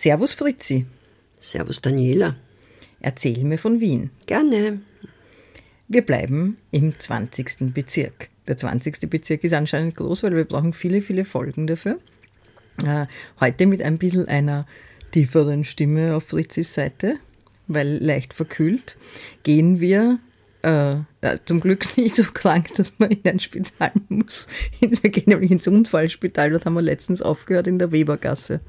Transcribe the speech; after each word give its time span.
Servus 0.00 0.32
Fritzi. 0.32 0.86
Servus 1.40 1.82
Daniela. 1.82 2.34
Erzähl 3.00 3.44
mir 3.44 3.58
von 3.58 3.80
Wien. 3.80 4.08
Gerne. 4.24 4.80
Wir 5.88 6.00
bleiben 6.00 6.56
im 6.70 6.90
20. 6.90 7.74
Bezirk. 7.74 8.30
Der 8.48 8.56
20. 8.56 9.10
Bezirk 9.10 9.44
ist 9.44 9.52
anscheinend 9.52 9.96
groß, 9.96 10.22
weil 10.22 10.34
wir 10.34 10.46
brauchen 10.46 10.72
viele, 10.72 11.02
viele 11.02 11.26
Folgen 11.26 11.66
dafür. 11.66 11.98
Äh, 12.82 13.08
heute 13.40 13.66
mit 13.66 13.82
ein 13.82 13.98
bisschen 13.98 14.26
einer 14.26 14.64
tieferen 15.10 15.64
Stimme 15.64 16.16
auf 16.16 16.28
Fritzis 16.28 16.72
Seite, 16.72 17.16
weil 17.66 18.02
leicht 18.02 18.32
verkühlt, 18.32 18.96
gehen 19.42 19.80
wir 19.80 20.18
äh, 20.62 20.94
zum 21.44 21.60
Glück 21.60 21.84
nicht 21.98 22.16
so 22.16 22.22
krank, 22.22 22.68
dass 22.74 22.98
man 22.98 23.10
in 23.10 23.30
ein 23.30 23.38
Spital 23.38 23.92
muss. 24.08 24.46
Wir 24.80 25.10
gehen 25.10 25.24
nämlich 25.26 25.50
ins 25.50 25.68
Unfallspital, 25.68 26.48
das 26.52 26.64
haben 26.64 26.74
wir 26.74 26.80
letztens 26.80 27.20
aufgehört 27.20 27.66
in 27.66 27.78
der 27.78 27.92
Webergasse. 27.92 28.60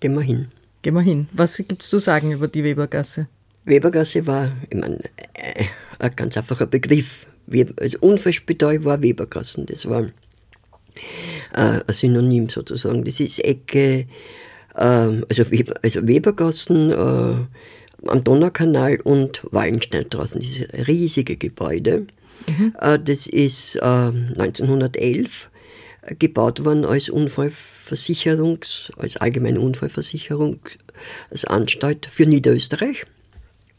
Gehen 0.00 0.14
wir 0.14 0.22
hin. 0.22 0.48
Gehen 0.82 0.94
wir 0.94 1.02
hin. 1.02 1.28
Was 1.32 1.56
gibt 1.56 1.82
es 1.82 1.90
zu 1.90 1.98
sagen 1.98 2.32
über 2.32 2.48
die 2.48 2.64
Webergasse? 2.64 3.28
Webergasse 3.64 4.26
war, 4.26 4.52
ich 4.68 4.76
meine, 4.76 4.98
äh, 5.34 5.64
ein 5.98 6.16
ganz 6.16 6.36
einfacher 6.36 6.66
Begriff. 6.66 7.26
Also 7.78 7.98
Unfallspital 8.00 8.84
war 8.84 9.02
Webergassen. 9.02 9.66
Das 9.66 9.86
war 9.88 10.04
äh, 11.54 11.80
ein 11.86 11.92
Synonym 11.92 12.48
sozusagen. 12.48 13.04
Das 13.04 13.20
ist 13.20 13.44
Ecke, 13.44 14.06
äh, 14.74 14.78
also, 14.78 15.50
Weber, 15.50 15.74
also 15.82 16.06
Webergassen 16.06 16.90
äh, 16.90 18.08
am 18.08 18.24
Donaukanal 18.24 19.00
und 19.02 19.42
Wallensteinstraßen, 19.50 20.40
dieses 20.40 20.66
riesige 20.88 21.36
Gebäude. 21.36 22.06
Mhm. 22.48 22.74
Äh, 22.80 22.98
das 22.98 23.26
ist 23.26 23.80
1911 23.82 25.50
äh, 25.52 25.59
gebaut 26.18 26.64
worden 26.64 26.84
als 26.84 27.08
Unfallversicherungs, 27.08 28.92
als 28.96 29.16
allgemeine 29.16 29.60
Unfallversicherung, 29.60 30.60
als 31.30 31.44
Anstalt 31.44 32.06
für 32.10 32.26
Niederösterreich. 32.26 33.06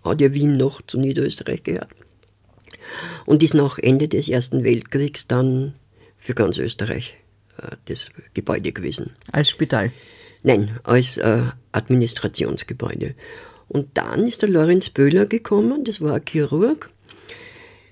Hat 0.03 0.21
ja 0.21 0.33
Wien 0.33 0.57
noch 0.57 0.81
zu 0.81 0.99
Niederösterreich 0.99 1.63
gehört. 1.63 1.89
Und 3.25 3.43
ist 3.43 3.53
nach 3.53 3.77
Ende 3.77 4.07
des 4.07 4.29
Ersten 4.29 4.63
Weltkriegs 4.63 5.27
dann 5.27 5.75
für 6.17 6.33
ganz 6.33 6.57
Österreich 6.57 7.15
äh, 7.57 7.75
das 7.85 8.09
Gebäude 8.33 8.71
gewesen. 8.71 9.11
Als 9.31 9.49
Spital? 9.49 9.91
Nein, 10.43 10.79
als 10.83 11.17
äh, 11.17 11.43
Administrationsgebäude. 11.71 13.15
Und 13.67 13.89
dann 13.93 14.25
ist 14.25 14.41
der 14.41 14.49
Lorenz 14.49 14.89
Böhler 14.89 15.25
gekommen, 15.25 15.83
das 15.85 16.01
war 16.01 16.15
ein 16.15 16.23
Chirurg, 16.27 16.89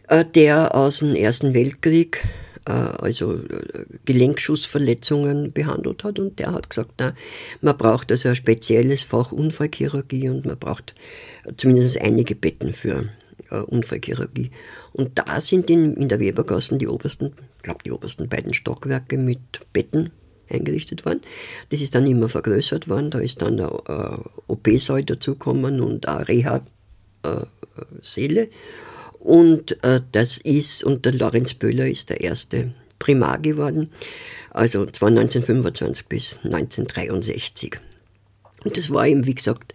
äh, 0.07 0.25
der 0.25 0.75
aus 0.75 0.99
dem 0.99 1.15
Ersten 1.15 1.53
Weltkrieg 1.53 2.23
also 2.71 3.35
äh, 3.35 3.85
Gelenkschussverletzungen 4.05 5.51
behandelt 5.51 6.03
hat 6.03 6.19
und 6.19 6.39
der 6.39 6.53
hat 6.53 6.69
gesagt, 6.69 6.91
na, 6.99 7.15
man 7.61 7.77
braucht 7.77 8.11
also 8.11 8.29
ein 8.29 8.35
spezielles 8.35 9.03
Fach 9.03 9.31
Unfallchirurgie 9.31 10.29
und 10.29 10.45
man 10.45 10.57
braucht 10.57 10.95
zumindest 11.57 11.99
einige 12.01 12.35
Betten 12.35 12.73
für 12.73 13.09
äh, 13.49 13.59
Unfallchirurgie. 13.59 14.51
Und 14.93 15.17
da 15.17 15.41
sind 15.41 15.69
in, 15.69 15.95
in 15.95 16.09
der 16.09 16.19
Webergassen 16.19 16.79
die 16.79 16.87
obersten, 16.87 17.33
ich 17.57 17.63
glaube 17.63 17.79
die 17.85 17.91
obersten 17.91 18.29
beiden 18.29 18.53
Stockwerke 18.53 19.17
mit 19.17 19.39
Betten 19.73 20.11
eingerichtet 20.49 21.05
worden. 21.05 21.21
Das 21.69 21.81
ist 21.81 21.95
dann 21.95 22.05
immer 22.07 22.29
vergrößert 22.29 22.87
worden, 22.89 23.11
da 23.11 23.19
ist 23.19 23.41
dann 23.41 23.59
eine 23.59 23.71
äh, 23.87 24.17
OP-Saal 24.47 25.03
dazugekommen 25.03 25.79
und 25.81 26.07
eine 26.07 26.27
Reha-Säle. 26.27 26.59
Und 29.19 29.83
äh, 29.83 30.01
das 30.11 30.37
ist, 30.37 30.83
und 30.83 31.05
der 31.05 31.13
Lorenz 31.13 31.53
Böhler 31.53 31.87
ist 31.87 32.09
der 32.09 32.21
erste 32.21 32.71
Primar 32.99 33.37
geworden, 33.39 33.91
also 34.51 34.85
zwar 34.85 35.09
1925 35.09 36.05
bis 36.07 36.37
1963. 36.43 37.77
Und 38.63 38.77
das 38.77 38.91
war 38.91 39.07
eben, 39.07 39.25
wie 39.25 39.35
gesagt, 39.35 39.73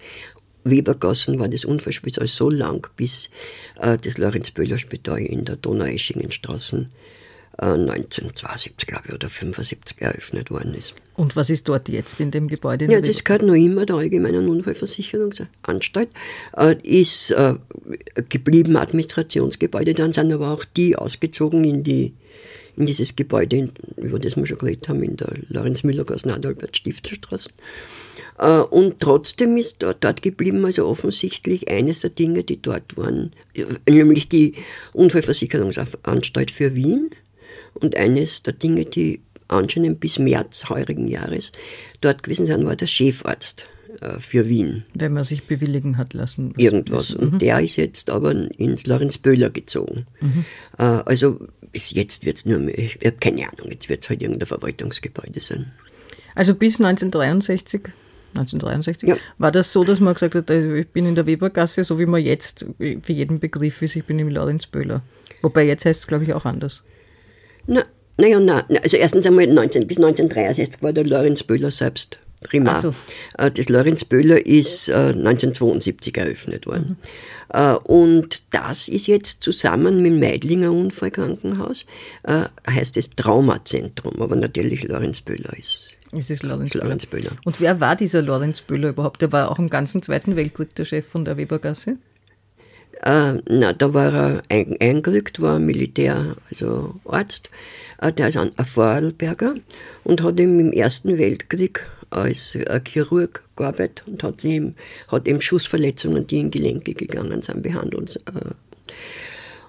Webergassen 0.65 1.38
war 1.38 1.49
das 1.49 1.65
Unfallspital 1.65 2.27
so 2.27 2.49
lang, 2.49 2.88
bis 2.97 3.31
äh, 3.78 3.99
das 3.99 4.19
Lorenz-Böhler-Spital 4.19 5.21
in 5.21 5.44
der 5.44 5.56
Donaueschingenstraße 5.56 6.88
1972, 7.56 8.88
äh, 8.88 8.92
glaube 8.92 9.04
ich, 9.09 9.15
oder 9.15 9.28
75 9.28 10.00
eröffnet 10.00 10.50
worden 10.50 10.75
ist. 10.75 10.94
Und 11.16 11.37
was 11.37 11.50
ist 11.50 11.69
dort 11.69 11.88
jetzt 11.88 12.20
in 12.20 12.31
dem 12.31 12.48
Gebäude? 12.48 12.91
Ja, 12.91 13.00
das 13.00 13.22
gehört 13.22 13.42
noch 13.42 13.54
immer 13.54 13.87
der 13.87 13.97
Allgemeinen 13.97 14.48
Unfallversicherungsanstalt. 14.48 16.09
Äh, 16.56 16.76
ist 16.82 17.31
äh, 17.31 17.54
geblieben 18.28 18.76
Administrationsgebäude, 18.76 19.94
dann 19.94 20.12
sind 20.12 20.32
aber 20.32 20.50
auch 20.50 20.64
die 20.64 20.97
ausgezogen 20.97 21.64
in 21.64 21.84
die 21.84 22.14
in 22.76 22.87
dieses 22.87 23.14
Gebäude, 23.14 23.69
über 23.97 24.19
das 24.19 24.37
wir 24.37 24.47
schon 24.47 24.59
geredet 24.59 24.88
haben, 24.88 25.00
in 25.04 25.16
der 25.16 25.32
Lorenz-Müller-Gasse, 25.48 26.34
Adalbert-Stifterstraße. 26.34 27.50
Äh, 28.38 28.59
und 28.62 28.98
trotzdem 28.98 29.56
ist 29.56 29.82
dort, 29.82 30.03
dort 30.03 30.22
geblieben, 30.22 30.64
also 30.64 30.87
offensichtlich 30.87 31.69
eines 31.69 32.00
der 32.00 32.10
Dinge, 32.10 32.43
die 32.43 32.60
dort 32.60 32.97
waren, 32.97 33.32
nämlich 33.88 34.28
die 34.28 34.54
Unfallversicherungsanstalt 34.93 36.50
für 36.50 36.75
Wien 36.75 37.10
und 37.75 37.97
eines 37.97 38.43
der 38.43 38.55
Dinge, 38.55 38.85
die 38.85 39.21
anscheinend 39.49 40.01
bis 40.01 40.19
März 40.19 40.69
heurigen 40.69 41.09
Jahres 41.09 41.53
dort 42.01 42.23
gewesen 42.23 42.47
sind, 42.47 42.65
war 42.65 42.77
der 42.77 42.87
Chefarzt 42.87 43.67
äh, 44.01 44.19
für 44.19 44.49
Wien. 44.49 44.85
Wenn 44.95 45.12
man 45.12 45.25
sich 45.25 45.45
bewilligen 45.45 45.99
hat 45.99 46.15
lassen. 46.15 46.55
Irgendwas. 46.57 47.15
Und 47.15 47.35
mhm. 47.35 47.39
der 47.39 47.61
ist 47.61 47.77
jetzt 47.77 48.11
aber 48.11 48.33
ins 48.59 48.87
Lorenz 48.87 49.19
Böhler 49.19 49.51
gezogen. 49.51 50.07
Mhm. 50.21 50.45
Äh, 50.79 50.83
also 50.83 51.41
bis 51.73 51.91
jetzt 51.91 52.25
wird 52.25 52.39
es 52.39 52.47
nur, 52.47 52.59
mehr, 52.59 52.79
ich 52.79 52.99
habe 53.05 53.17
keine 53.21 53.49
Ahnung, 53.49 53.71
jetzt 53.71 53.89
wird 53.89 54.05
es 54.05 54.09
halt 54.09 54.23
irgendein 54.23 54.47
Verwaltungsgebäude 54.47 55.41
sein. 55.41 55.73
Also 56.35 56.55
bis 56.55 56.81
1963 56.81 57.83
1963, 58.37 59.09
ja. 59.09 59.17
war 59.39 59.53
das 59.53 59.71
so, 59.71 59.85
dass 59.85 60.01
man 60.01 60.15
gesagt 60.15 60.35
hat, 60.35 60.51
also 60.51 60.73
ich 60.73 60.89
bin 60.89 61.06
in 61.06 61.15
der 61.15 61.25
Webergasse, 61.27 61.85
so 61.85 62.01
wie 62.01 62.06
man 62.06 62.21
jetzt 62.21 62.67
für 62.79 63.12
jeden 63.12 63.39
Begriff 63.39 63.81
ist, 63.81 63.95
ich 63.95 64.05
bin 64.05 64.19
im 64.19 64.29
Lorenz 64.29 64.67
Böhler. 64.67 65.03
Wobei 65.41 65.65
jetzt 65.65 65.85
heißt 65.85 66.01
es, 66.01 66.06
glaube 66.09 66.25
ich, 66.25 66.33
auch 66.33 66.45
anders. 66.45 66.83
Na, 67.66 67.84
naja, 68.16 68.38
na, 68.41 68.64
also 68.82 68.97
erstens 68.97 69.26
einmal 69.26 69.47
19, 69.47 69.86
bis 69.86 69.98
1963 69.98 70.82
war 70.82 70.92
der 70.92 71.04
Lorenz 71.04 71.42
Böhler 71.42 71.70
selbst 71.70 72.20
Primar. 72.44 72.80
So. 72.80 72.94
Äh, 73.38 73.50
das 73.50 73.69
Lorenz 73.69 74.04
Böhler 74.04 74.47
ist 74.47 74.88
1972 74.88 76.16
äh, 76.16 76.20
eröffnet 76.20 76.66
worden. 76.66 76.96
Mhm. 77.00 77.58
Äh, 77.58 77.75
und 77.75 78.43
das 78.52 78.88
ist 78.88 79.08
jetzt 79.08 79.43
zusammen 79.43 80.02
mit 80.02 80.12
dem 80.12 80.20
Meidlinger 80.20 80.70
Unfallkrankenhaus, 80.70 81.87
heißt 82.26 82.96
es 82.96 83.11
Traumazentrum, 83.11 84.20
aber 84.20 84.37
natürlich 84.37 84.84
Lorenz 84.84 85.20
Böhler 85.20 85.58
ist. 85.58 85.88
Es 86.17 86.31
ist 86.31 86.44
Lorenz, 86.44 86.75
Lorenz 86.75 87.06
Böhler. 87.06 87.32
Und 87.44 87.60
wer 87.60 87.81
war 87.81 87.96
dieser 87.96 88.22
Lorenz 88.22 88.60
Böhler 88.60 88.90
überhaupt? 88.90 89.20
Der 89.20 89.32
war 89.32 89.50
auch 89.50 89.58
im 89.58 89.69
ganzen 89.69 90.00
Zweiten 90.00 90.37
Weltkrieg 90.37 90.75
der 90.76 90.84
Chef 90.84 91.06
von 91.06 91.25
der 91.25 91.37
Webergasse? 91.37 91.96
Äh, 93.05 93.35
na, 93.51 93.75
da 93.75 93.93
war 93.93 94.15
er 94.15 94.43
ein, 94.49 94.77
eingerückt, 94.81 95.43
war 95.43 95.59
Militär, 95.59 96.37
also 96.49 96.95
Arzt. 97.05 97.51
Äh, 98.01 98.12
der 98.12 98.29
ist 98.29 98.39
ein, 98.39 98.53
Vorarlberger 98.65 99.56
und 100.05 100.23
hat 100.23 100.41
ihm 100.41 100.59
im 100.59 100.73
Ersten 100.73 101.19
Weltkrieg 101.19 101.87
als 102.09 102.55
äh, 102.55 102.81
Chirurg 102.89 103.45
gearbeitet 103.56 104.05
und 104.06 104.23
hat, 104.23 104.43
ihm, 104.45 104.75
hat 105.09 105.29
eben 105.29 105.43
Schussverletzungen, 105.43 106.27
die 106.27 106.39
in 106.41 106.51
Gelenke 106.51 106.95
gegangen 106.95 107.43
sind, 107.43 107.62
behandelt. 107.62 108.21
Äh. 108.27 108.55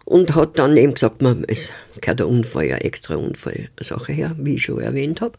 Und 0.05 0.35
hat 0.35 0.59
dann 0.59 0.77
eben 0.77 0.93
gesagt, 0.93 1.23
man, 1.23 1.43
es 1.47 1.71
gehört 1.99 2.19
der 2.19 2.27
Unfall, 2.27 2.67
ja 2.67 2.77
extra 2.77 3.15
Unfallsache 3.15 4.13
her, 4.13 4.35
wie 4.37 4.55
ich 4.55 4.63
schon 4.63 4.79
erwähnt 4.79 5.19
habe. 5.19 5.37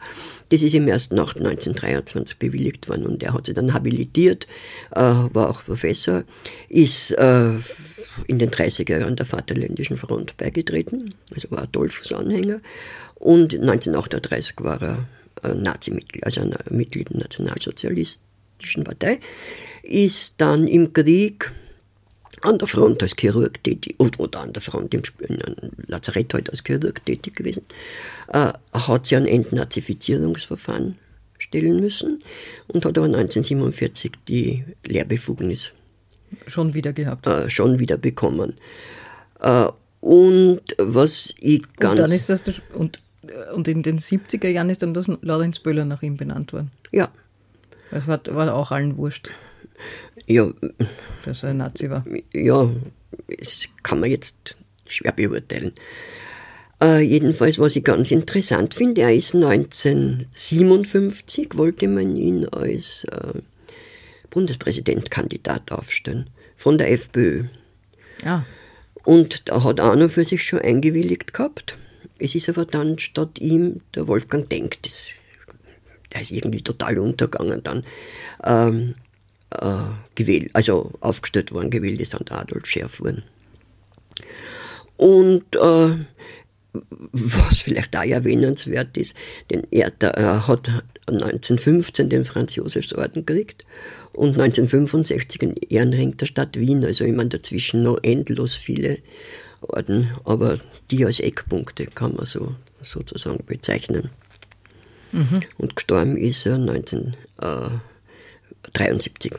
Das 0.51 0.63
ist 0.63 0.75
ihm 0.75 0.89
erst 0.89 1.13
nach 1.13 1.37
1923 1.37 2.39
bewilligt 2.39 2.89
worden 2.89 3.07
und 3.07 3.23
er 3.23 3.33
hat 3.33 3.47
sich 3.47 3.55
dann 3.55 3.73
habilitiert, 3.73 4.47
äh, 4.91 5.01
war 5.01 5.51
auch 5.51 5.65
Professor, 5.65 6.25
ist 6.69 7.13
äh, 7.13 7.53
in 8.27 8.39
den 8.39 8.51
30er 8.51 8.99
Jahren 8.99 9.17
der 9.17 9.27
Vaterländischen 9.27 9.97
Front 9.97 10.37
beigetreten, 10.37 11.15
also 11.33 11.51
war 11.53 11.62
Adolfs 11.62 12.12
Anhänger 12.12 12.61
und 13.15 13.55
1938 13.55 14.57
war 14.59 14.83
er 14.83 15.09
äh, 15.45 15.55
Nazi-Mitglied, 15.55 16.25
also 16.25 16.41
ein 16.41 16.55
Mitglied 16.71 17.11
der 17.11 17.19
Nationalsozialistischen 17.19 18.83
Partei, 18.83 19.21
ist 19.85 20.35
dann 20.39 20.67
im 20.67 20.93
Krieg 20.93 21.53
an 22.47 22.59
der 22.59 22.69
Front 22.69 23.03
als 23.03 23.15
Chirurg 23.19 23.63
tätig, 23.63 23.97
oder 23.99 24.41
an 24.41 24.53
der 24.53 24.63
Front 24.63 24.95
im 24.95 25.03
Lazarett 25.87 26.33
halt 26.35 26.51
als 26.51 26.63
Chirurg 26.65 27.05
tätig 27.05 27.37
gewesen, 27.37 27.63
äh, 28.33 28.53
hat 28.73 29.07
sie 29.07 29.17
ein 29.17 29.27
Entnazifizierungsverfahren 29.27 30.97
stellen 31.39 31.81
müssen 31.81 32.23
und 32.69 32.85
hat 32.85 32.97
aber 32.97 33.07
1947 33.07 34.13
die 34.29 34.65
Lehrbefugnis 34.87 35.73
schon 36.47 36.75
wieder 36.75 36.93
gehabt. 36.93 37.27
Äh, 37.27 37.51
schon 37.51 37.79
wieder 37.79 37.97
bekommen. 37.97 38.55
Äh, 39.41 39.69
und 40.01 40.61
was 40.79 41.35
ich 41.41 41.63
ganz. 41.79 41.93
Und 41.93 41.99
dann 41.99 42.13
ist 42.13 42.29
das, 42.29 42.43
das 42.43 42.63
und, 42.75 43.01
und 43.55 43.69
in 43.69 43.83
den 43.83 43.99
70er 43.99 44.49
Jahren 44.49 44.71
ist 44.71 44.83
dann 44.83 44.95
das 44.95 45.11
Lorenz 45.23 45.59
Böhler 45.59 45.85
nach 45.85 46.03
ihm 46.03 46.17
benannt 46.17 46.53
worden. 46.53 46.71
Ja. 46.93 47.11
Das 47.91 48.07
war, 48.07 48.21
war 48.31 48.53
auch 48.55 48.71
allen 48.71 48.97
wurscht. 48.97 49.31
Ja. 50.26 50.50
Dass 51.25 51.43
er 51.43 51.50
ein 51.50 51.58
Nazi 51.58 51.90
war. 51.90 52.05
Ja, 52.32 52.70
das 53.38 53.69
kann 53.82 54.00
man 54.00 54.11
jetzt 54.11 54.56
schwer 54.87 55.12
beurteilen. 55.12 55.73
Äh, 56.82 57.00
jedenfalls, 57.00 57.58
was 57.58 57.76
ich 57.76 57.84
ganz 57.84 58.11
interessant 58.11 58.75
finde, 58.75 59.02
er 59.02 59.14
ist 59.14 59.34
1957, 59.34 61.56
wollte 61.56 61.88
man 61.88 62.17
ihn 62.17 62.46
als 62.49 63.05
äh, 63.05 63.32
Bundespräsidentkandidat 64.31 65.73
aufstellen, 65.73 66.28
von 66.56 66.76
der 66.76 66.93
FPÖ. 66.93 67.44
Ja. 68.23 68.44
Und 69.05 69.49
da 69.49 69.64
hat 69.64 69.81
einer 69.81 70.11
für 70.11 70.25
sich 70.25 70.43
schon 70.43 70.58
eingewilligt 70.58 71.32
gehabt. 71.32 71.78
Es 72.19 72.34
ist 72.34 72.49
aber 72.49 72.64
dann 72.64 72.99
statt 72.99 73.38
ihm 73.38 73.82
der 73.94 74.08
Wolfgang 74.08 74.49
Denk, 74.49 74.82
das, 74.82 75.11
der 76.12 76.20
ist 76.20 76.32
irgendwie 76.32 76.62
total 76.62 76.99
untergegangen 76.99 77.62
dann. 77.62 77.84
Ähm, 78.44 78.96
äh, 79.51 79.77
gewählt, 80.15 80.51
also 80.53 80.93
aufgestellt 81.01 81.53
worden, 81.53 81.71
gewählt 81.71 82.01
ist 82.01 82.15
dann 82.15 82.25
der 82.25 82.41
Adolf 82.41 82.67
Scherfurn. 82.67 83.23
Und 84.97 85.45
äh, 85.57 85.97
was 87.13 87.59
vielleicht 87.59 87.95
da 87.95 88.05
erwähnenswert 88.05 88.97
ist, 88.97 89.15
denn 89.51 89.67
er, 89.71 89.93
er 90.01 90.47
hat 90.47 90.69
1915 91.09 92.09
den 92.09 92.25
Franz-Josefs-Orden 92.25 93.25
gekriegt 93.25 93.63
und 94.13 94.31
1965 94.31 95.39
den 95.39 95.55
Ehrenring 95.57 96.17
der 96.17 96.27
Stadt 96.27 96.59
Wien. 96.59 96.85
Also 96.85 97.05
ich 97.05 97.15
meine, 97.15 97.29
dazwischen 97.29 97.83
noch 97.83 97.99
endlos 98.03 98.55
viele 98.55 98.99
Orden, 99.61 100.11
aber 100.25 100.59
die 100.91 101.05
als 101.05 101.21
Eckpunkte 101.21 101.87
kann 101.87 102.15
man 102.15 102.27
so 102.27 102.55
sozusagen 102.83 103.45
bezeichnen. 103.47 104.11
Mhm. 105.13 105.41
Und 105.59 105.77
gestorben 105.77 106.17
ist 106.17 106.47
er 106.47 106.59
19. 106.59 107.17
Äh, 107.41 107.69
73. 108.73 109.33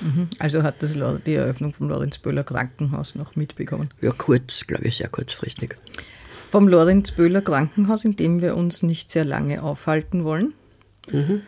Mhm. 0.00 0.28
Also 0.38 0.62
hat 0.62 0.82
das 0.82 0.98
die 1.26 1.34
Eröffnung 1.34 1.72
vom 1.72 1.88
Lorenz-Böhler 1.88 2.44
Krankenhaus 2.44 3.14
noch 3.14 3.36
mitbekommen? 3.36 3.90
Ja, 4.00 4.10
kurz, 4.10 4.66
glaube 4.66 4.84
ich, 4.84 4.96
sehr 4.96 5.08
kurzfristig. 5.08 5.76
Vom 6.48 6.68
Lorenz-Böhler 6.68 7.42
Krankenhaus, 7.42 8.04
in 8.04 8.16
dem 8.16 8.42
wir 8.42 8.56
uns 8.56 8.82
nicht 8.82 9.10
sehr 9.10 9.24
lange 9.24 9.62
aufhalten 9.62 10.24
wollen. 10.24 10.54
Mhm. 11.10 11.42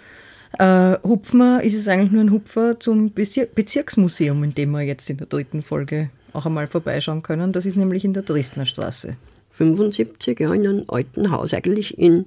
Äh, 0.58 0.98
Hupfmer 1.02 1.62
ist 1.62 1.74
es 1.74 1.88
eigentlich 1.88 2.12
nur 2.12 2.22
ein 2.22 2.30
Hupfer 2.30 2.78
zum 2.78 3.12
Bezir 3.12 3.46
Bezirksmuseum, 3.46 4.44
in 4.44 4.54
dem 4.54 4.70
wir 4.70 4.82
jetzt 4.82 5.10
in 5.10 5.16
der 5.16 5.26
dritten 5.26 5.62
Folge 5.62 6.10
auch 6.32 6.46
einmal 6.46 6.66
vorbeischauen 6.66 7.22
können. 7.22 7.52
Das 7.52 7.66
ist 7.66 7.76
nämlich 7.76 8.04
in 8.04 8.14
der 8.14 8.22
Dresdner 8.22 8.66
Straße. 8.66 9.16
75, 9.50 10.40
ja, 10.40 10.52
in 10.52 10.66
einem 10.66 10.84
alten 10.88 11.30
Haus, 11.30 11.54
eigentlich 11.54 11.98
in 11.98 12.24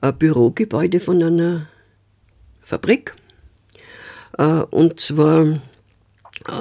ein 0.00 0.16
Bürogebäude 0.16 1.00
von 1.00 1.22
einer 1.22 1.66
Fabrik. 2.60 3.14
Äh, 4.36 4.62
und 4.70 5.00
zwar 5.00 5.46
äh, 5.46 5.56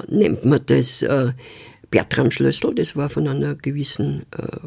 nennt 0.08 0.46
man 0.46 0.62
das 0.66 1.02
äh, 1.02 1.34
Bertram-Schlüssel, 1.90 2.76
das 2.76 2.96
war 2.96 3.10
von 3.10 3.28
einer 3.28 3.56
gewissen, 3.56 4.26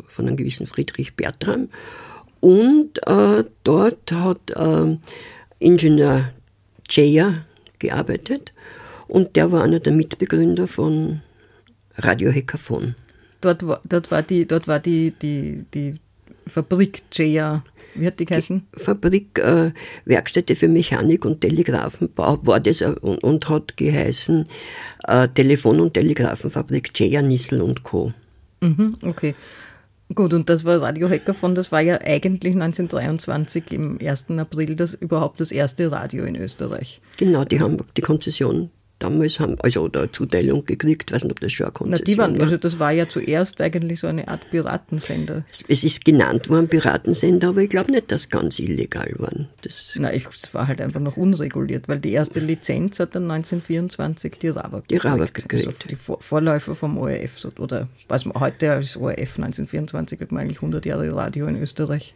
von 0.09 0.27
einem 0.27 0.39
gewissen 0.39 0.67
Friedrich 0.67 1.15
Bertram. 1.17 1.69
Und 2.41 2.99
dort 3.63 4.13
hat 4.13 4.41
Ingenieur 5.59 6.31
Cheya 6.89 7.45
gearbeitet 7.79 8.55
und 9.07 9.37
der 9.37 9.53
war 9.53 9.65
einer 9.65 9.81
der 9.81 9.93
Mitbegründer 9.93 10.67
von 10.67 11.21
Radio 11.97 12.31
Hekaphon. 12.31 12.95
Dort 13.43 13.67
war, 13.67 13.83
dort 13.87 14.11
war, 14.11 14.23
die, 14.23 14.47
dort 14.47 14.67
war 14.67 14.81
die, 14.81 15.11
die, 15.11 15.67
die 15.75 15.97
Fabrik 16.47 17.03
Cheya 17.11 17.63
wie 18.01 18.07
hat 18.07 18.19
die 18.19 18.25
geheißen? 18.25 18.67
Die 18.75 18.83
Fabrik 18.83 19.39
äh, 19.39 19.73
Werkstätte 20.05 20.55
für 20.57 20.69
Mechanik 20.69 21.25
und 21.25 21.41
Telegrafenbau 21.41 22.39
war 22.43 22.61
das 22.61 22.81
äh, 22.81 22.95
und, 23.01 23.23
und 23.23 23.49
hat 23.49 23.77
geheißen 23.77 24.47
äh, 25.07 25.29
Telefon- 25.29 25.81
und 25.81 25.95
Telegrafenfabrik 25.95 26.99
J.A. 26.99 27.23
Nissel 27.23 27.63
und 27.63 27.83
Co. 27.83 28.13
Mhm, 28.61 28.97
okay. 29.03 29.35
Gut, 30.13 30.35
und 30.35 30.51
das 30.51 30.65
war 30.65 30.83
Radio 30.83 31.09
Hackathon, 31.09 31.55
das 31.55 31.71
war 31.71 31.81
ja 31.81 32.01
eigentlich 32.01 32.55
1923 32.55 33.71
im 33.71 33.99
1. 34.03 34.31
April 34.31 34.75
das 34.75 34.95
überhaupt 34.95 35.39
das 35.39 35.53
erste 35.53 35.93
Radio 35.93 36.25
in 36.25 36.35
Österreich. 36.35 37.01
Genau, 37.17 37.45
die 37.45 37.61
haben 37.61 37.77
die 37.97 38.01
Konzession 38.01 38.71
damals 39.01 39.41
haben, 39.41 39.57
also 39.61 39.89
der 39.89 40.13
Zuteilung 40.13 40.65
gekriegt, 40.65 41.11
ich 41.11 41.15
weiß 41.15 41.25
nicht, 41.25 41.33
ob 41.33 41.41
das 41.41 41.53
schon 41.53 41.67
eine 41.67 41.73
Konzession 41.73 42.01
Na, 42.01 42.05
die 42.05 42.19
waren, 42.19 42.39
war. 42.39 42.45
Also 42.45 42.57
das 42.57 42.79
war 42.79 42.93
ja 42.93 43.09
zuerst 43.09 43.61
eigentlich 43.61 44.01
so 44.01 44.07
eine 44.07 44.29
Art 44.29 44.49
Piratensender. 44.51 45.45
Es 45.69 45.85
ist 45.85 46.05
genannt 46.05 46.49
worden 46.49 46.69
Piratensender, 46.69 47.49
aber 47.49 47.63
ich 47.63 47.71
glaube 47.71 47.91
nicht, 47.91 48.13
dass 48.13 48.29
ganz 48.29 48.59
illegal 48.59 49.13
waren. 49.19 49.49
Das 49.63 49.97
Nein, 49.99 50.23
es 50.33 50.55
war 50.55 50.69
halt 50.69 50.81
einfach 50.81 51.01
noch 51.01 51.17
unreguliert, 51.17 51.89
weil 51.89 51.99
die 51.99 52.13
erste 52.13 52.41
Lizenz 52.41 53.01
hat 53.01 53.15
dann 53.15 53.31
1924 53.31 54.37
die 54.41 54.49
RAWAG 54.49 54.87
die 54.89 54.99
gekriegt. 54.99 55.35
gekriegt. 55.35 55.67
Also 55.67 55.89
die 55.89 55.97
Vorläufer 55.97 56.75
vom 56.75 56.99
ORF 56.99 57.47
oder 57.59 57.89
was 58.09 58.25
man 58.25 58.39
heute 58.41 58.73
als 58.73 58.97
ORF 58.97 59.39
1924 59.39 60.21
hat 60.21 60.33
man 60.33 60.43
eigentlich 60.43 60.59
100 60.59 60.85
Jahre 60.87 61.15
Radio 61.15 61.47
in 61.47 61.57
Österreich 61.57 62.15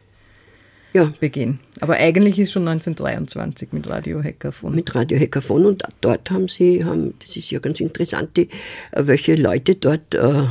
ja. 0.95 1.13
begehen. 1.21 1.59
Aber 1.81 1.95
eigentlich 1.95 2.39
ist 2.39 2.53
schon 2.53 2.67
1923 2.67 3.73
mit 3.73 3.89
Radio 3.89 4.23
Hackathon. 4.23 4.75
Mit 4.75 4.95
Radio 4.95 5.19
Hackathon 5.19 5.67
und 5.67 5.83
dort 6.01 6.31
haben 6.31 6.49
sie, 6.49 6.85
haben, 6.85 7.15
das 7.19 7.37
ist 7.37 7.51
ja 7.51 7.59
ganz 7.59 7.81
interessant, 7.81 8.37
die, 8.37 8.49
äh, 8.93 9.07
welche 9.07 9.35
Leute 9.35 9.75
dort 9.75 10.15
äh, 10.15 10.19
äh, 10.19 10.47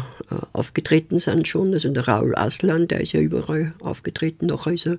aufgetreten 0.51 1.17
sind 1.17 1.47
schon. 1.47 1.73
Also 1.73 1.89
der 1.89 2.07
Raul 2.07 2.35
Aslan, 2.35 2.87
der 2.87 3.01
ist 3.01 3.13
ja 3.13 3.21
überall 3.21 3.73
aufgetreten, 3.79 4.47
nachher 4.47 4.73
ist 4.73 4.85
er 4.85 4.97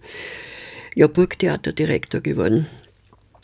ja 0.95 1.07
Burgtheaterdirektor 1.07 2.21
geworden. 2.21 2.66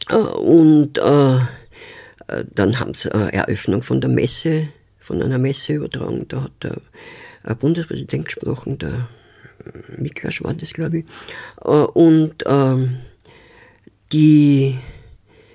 Äh, 0.08 0.16
und 0.16 0.98
äh, 0.98 1.34
äh 1.34 2.44
dann 2.54 2.80
haben 2.80 2.94
sie 2.94 3.10
Eröffnung 3.10 3.82
von 3.82 4.00
der 4.00 4.10
Messe, 4.10 4.68
von 4.98 5.22
einer 5.22 5.38
Messe 5.38 5.74
übertragen. 5.74 6.26
Da 6.28 6.44
hat 6.44 6.52
der 6.62 7.54
Bundespräsident 7.56 8.26
gesprochen, 8.26 8.78
der 8.78 9.08
Miklasch 9.98 10.42
war 10.42 10.54
das, 10.54 10.72
glaube 10.72 10.98
ich. 10.98 11.04
Äh, 11.64 11.68
und 11.68 12.44
ähm, 12.46 12.96
die, 14.12 14.76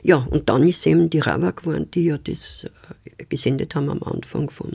ja, 0.04 0.18
und 0.18 0.50
dann 0.50 0.68
ist 0.68 0.86
eben 0.88 1.10
die 1.10 1.20
Rawak 1.20 1.64
geworden, 1.64 1.90
die 1.94 2.06
ja 2.06 2.18
das 2.18 2.66
äh, 3.18 3.26
gesendet 3.26 3.76
haben 3.76 3.90
am 3.90 4.04
Anfang 4.04 4.50
vom 4.50 4.72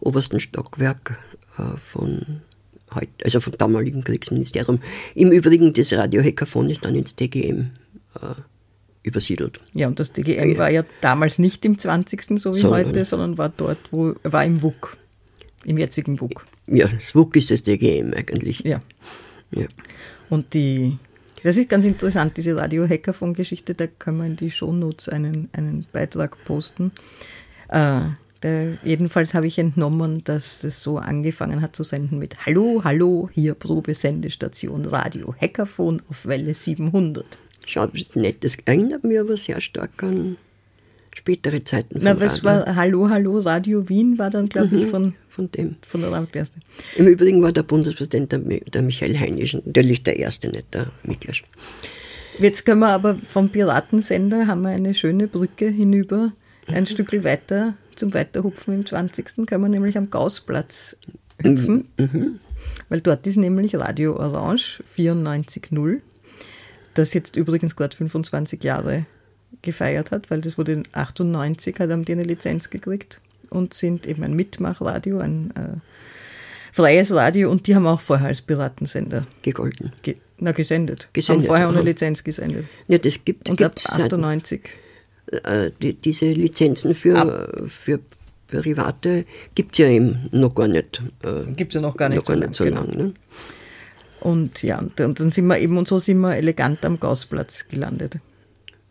obersten 0.00 0.40
Stockwerk 0.40 1.18
äh, 1.58 1.76
von 1.78 2.42
heute, 2.94 3.24
also 3.24 3.40
vom 3.40 3.56
damaligen 3.56 4.02
Kriegsministerium. 4.02 4.80
Im 5.14 5.32
Übrigen, 5.32 5.72
das 5.72 5.92
Radio 5.92 6.22
Hekaphon 6.22 6.70
ist 6.70 6.84
dann 6.84 6.94
ins 6.94 7.14
DGM 7.14 7.70
übersiedelt. 9.04 9.60
Ja, 9.72 9.86
und 9.86 10.00
das 10.00 10.12
DGM 10.12 10.58
war 10.58 10.68
ja 10.68 10.84
damals 11.00 11.38
nicht 11.38 11.64
im 11.64 11.78
20. 11.78 12.40
so 12.40 12.54
wie 12.56 12.58
so, 12.58 12.70
heute, 12.70 13.04
sondern 13.04 13.38
war 13.38 13.48
dort, 13.48 13.78
wo, 13.92 14.14
war 14.24 14.44
im 14.44 14.62
WUK, 14.62 14.96
im 15.64 15.78
jetzigen 15.78 16.20
WUK 16.20 16.44
ja, 16.70 16.88
SWUG 17.00 17.36
ist 17.36 17.50
das 17.50 17.62
DGM 17.62 18.14
eigentlich. 18.14 18.60
Ja. 18.60 18.80
ja. 19.50 19.66
Und 20.28 20.54
die, 20.54 20.98
das 21.42 21.56
ist 21.56 21.68
ganz 21.68 21.84
interessant, 21.84 22.36
diese 22.36 22.56
Radio-Hackathon-Geschichte, 22.56 23.74
da 23.74 23.86
kann 23.86 24.16
man 24.16 24.28
in 24.28 24.36
die 24.36 24.50
Shownotes 24.50 25.08
einen, 25.08 25.48
einen 25.52 25.86
Beitrag 25.92 26.42
posten. 26.44 26.92
Äh, 27.68 28.00
der, 28.42 28.78
jedenfalls 28.84 29.34
habe 29.34 29.46
ich 29.46 29.58
entnommen, 29.58 30.24
dass 30.24 30.60
das 30.60 30.80
so 30.80 30.96
angefangen 30.96 31.60
hat 31.60 31.76
zu 31.76 31.82
senden 31.82 32.18
mit 32.18 32.46
Hallo, 32.46 32.82
hallo, 32.84 33.28
hier 33.32 33.54
Probesendestation 33.54 34.86
Radio 34.86 35.34
Hackathon 35.38 36.00
auf 36.08 36.24
Welle 36.24 36.54
700. 36.54 37.38
Schaut, 37.66 37.92
das 37.92 38.02
ist 38.02 38.16
nett. 38.16 38.42
Das 38.42 38.56
erinnert 38.64 39.04
mich 39.04 39.18
aber 39.18 39.36
sehr 39.36 39.60
stark 39.60 40.02
an 40.02 40.38
spätere 41.14 41.62
Zeiten 41.64 42.00
von 42.00 42.04
Na, 42.04 42.20
was 42.20 42.44
Radio. 42.44 42.66
war 42.66 42.76
Hallo, 42.76 43.08
Hallo, 43.08 43.38
Radio 43.40 43.88
Wien 43.88 44.18
war 44.18 44.30
dann, 44.30 44.48
glaube 44.48 44.76
ich, 44.76 44.86
mhm, 44.86 44.90
von, 44.90 45.14
von 45.28 45.50
dem. 45.50 45.76
Von 45.86 46.02
der 46.02 46.26
Erste. 46.32 46.60
Im 46.96 47.06
Übrigen 47.06 47.42
war 47.42 47.52
der 47.52 47.62
Bundespräsident 47.62 48.32
der, 48.32 48.38
der 48.38 48.82
Michael 48.82 49.18
Heinisch, 49.18 49.54
natürlich 49.54 50.02
der 50.02 50.18
Erste, 50.18 50.48
nicht 50.48 50.72
der 50.72 50.86
Miklasch. 51.02 51.44
Jetzt 52.38 52.64
können 52.64 52.80
wir 52.80 52.88
aber 52.88 53.16
vom 53.16 53.50
Piratensender 53.50 54.46
haben 54.46 54.62
wir 54.62 54.70
eine 54.70 54.94
schöne 54.94 55.26
Brücke 55.26 55.68
hinüber, 55.68 56.32
ein 56.68 56.84
mhm. 56.84 56.86
Stück 56.86 57.12
weiter 57.24 57.74
zum 57.96 58.14
Weiterhupfen 58.14 58.74
im 58.74 58.86
20. 58.86 59.46
können 59.46 59.62
wir 59.62 59.68
nämlich 59.68 59.98
am 59.98 60.08
Gaußplatz 60.08 60.96
hüpfen, 61.42 61.88
mhm. 61.98 62.40
weil 62.88 63.00
dort 63.00 63.26
ist 63.26 63.36
nämlich 63.36 63.76
Radio 63.76 64.16
Orange 64.16 64.82
94.0, 64.96 66.00
das 66.94 67.12
jetzt 67.12 67.36
übrigens 67.36 67.76
gerade 67.76 67.94
25 67.94 68.64
Jahre 68.64 69.04
gefeiert 69.62 70.10
hat, 70.10 70.30
weil 70.30 70.40
das 70.40 70.58
wurde 70.58 70.82
98, 70.92 71.78
hat 71.78 71.90
haben 71.90 72.04
die 72.04 72.12
eine 72.12 72.24
Lizenz 72.24 72.70
gekriegt 72.70 73.20
und 73.50 73.74
sind 73.74 74.06
eben 74.06 74.22
ein 74.22 74.34
Mitmachradio, 74.34 75.18
ein 75.18 75.50
äh, 75.56 75.78
freies 76.72 77.12
Radio 77.12 77.50
und 77.50 77.66
die 77.66 77.74
haben 77.74 77.86
auch 77.86 78.00
vorher 78.00 78.28
als 78.28 78.42
Piratensender 78.42 79.26
gegolten. 79.42 79.92
Ge 80.02 80.16
na, 80.38 80.52
gesendet. 80.52 81.10
gesendet. 81.12 81.42
Haben 81.42 81.46
vorher 81.46 81.68
ohne 81.68 81.82
Lizenz 81.82 82.24
gesendet. 82.24 82.66
Ja, 82.88 82.96
das 82.96 83.24
gibt 83.24 83.50
Und 83.50 83.60
ab 83.60 83.74
98. 83.76 84.62
Äh, 85.26 85.70
die, 85.82 85.94
diese 85.94 86.32
Lizenzen 86.32 86.94
für, 86.94 87.16
Ab. 87.16 87.62
für 87.66 88.00
Private 88.46 89.26
gibt 89.54 89.72
es 89.72 89.78
ja 89.78 89.88
eben 89.88 90.28
noch 90.32 90.54
gar 90.54 90.68
nicht. 90.68 91.02
Äh, 91.22 91.52
gibt 91.52 91.72
es 91.72 91.74
ja 91.74 91.80
noch 91.80 91.96
gar 91.96 92.08
nicht, 92.08 92.18
noch 92.18 92.26
so, 92.26 92.32
gar 92.32 92.40
nicht 92.40 92.54
so 92.54 92.64
lange. 92.64 92.90
Genau. 92.92 93.04
Ne? 93.04 93.14
Und 94.20 94.62
ja, 94.62 94.78
und 94.78 94.98
dann 94.98 95.30
sind 95.30 95.46
wir 95.46 95.58
eben, 95.58 95.78
und 95.78 95.88
so 95.88 95.98
sind 95.98 96.18
wir 96.20 96.36
elegant 96.36 96.84
am 96.84 97.00
Gaußplatz 97.00 97.68
gelandet. 97.68 98.18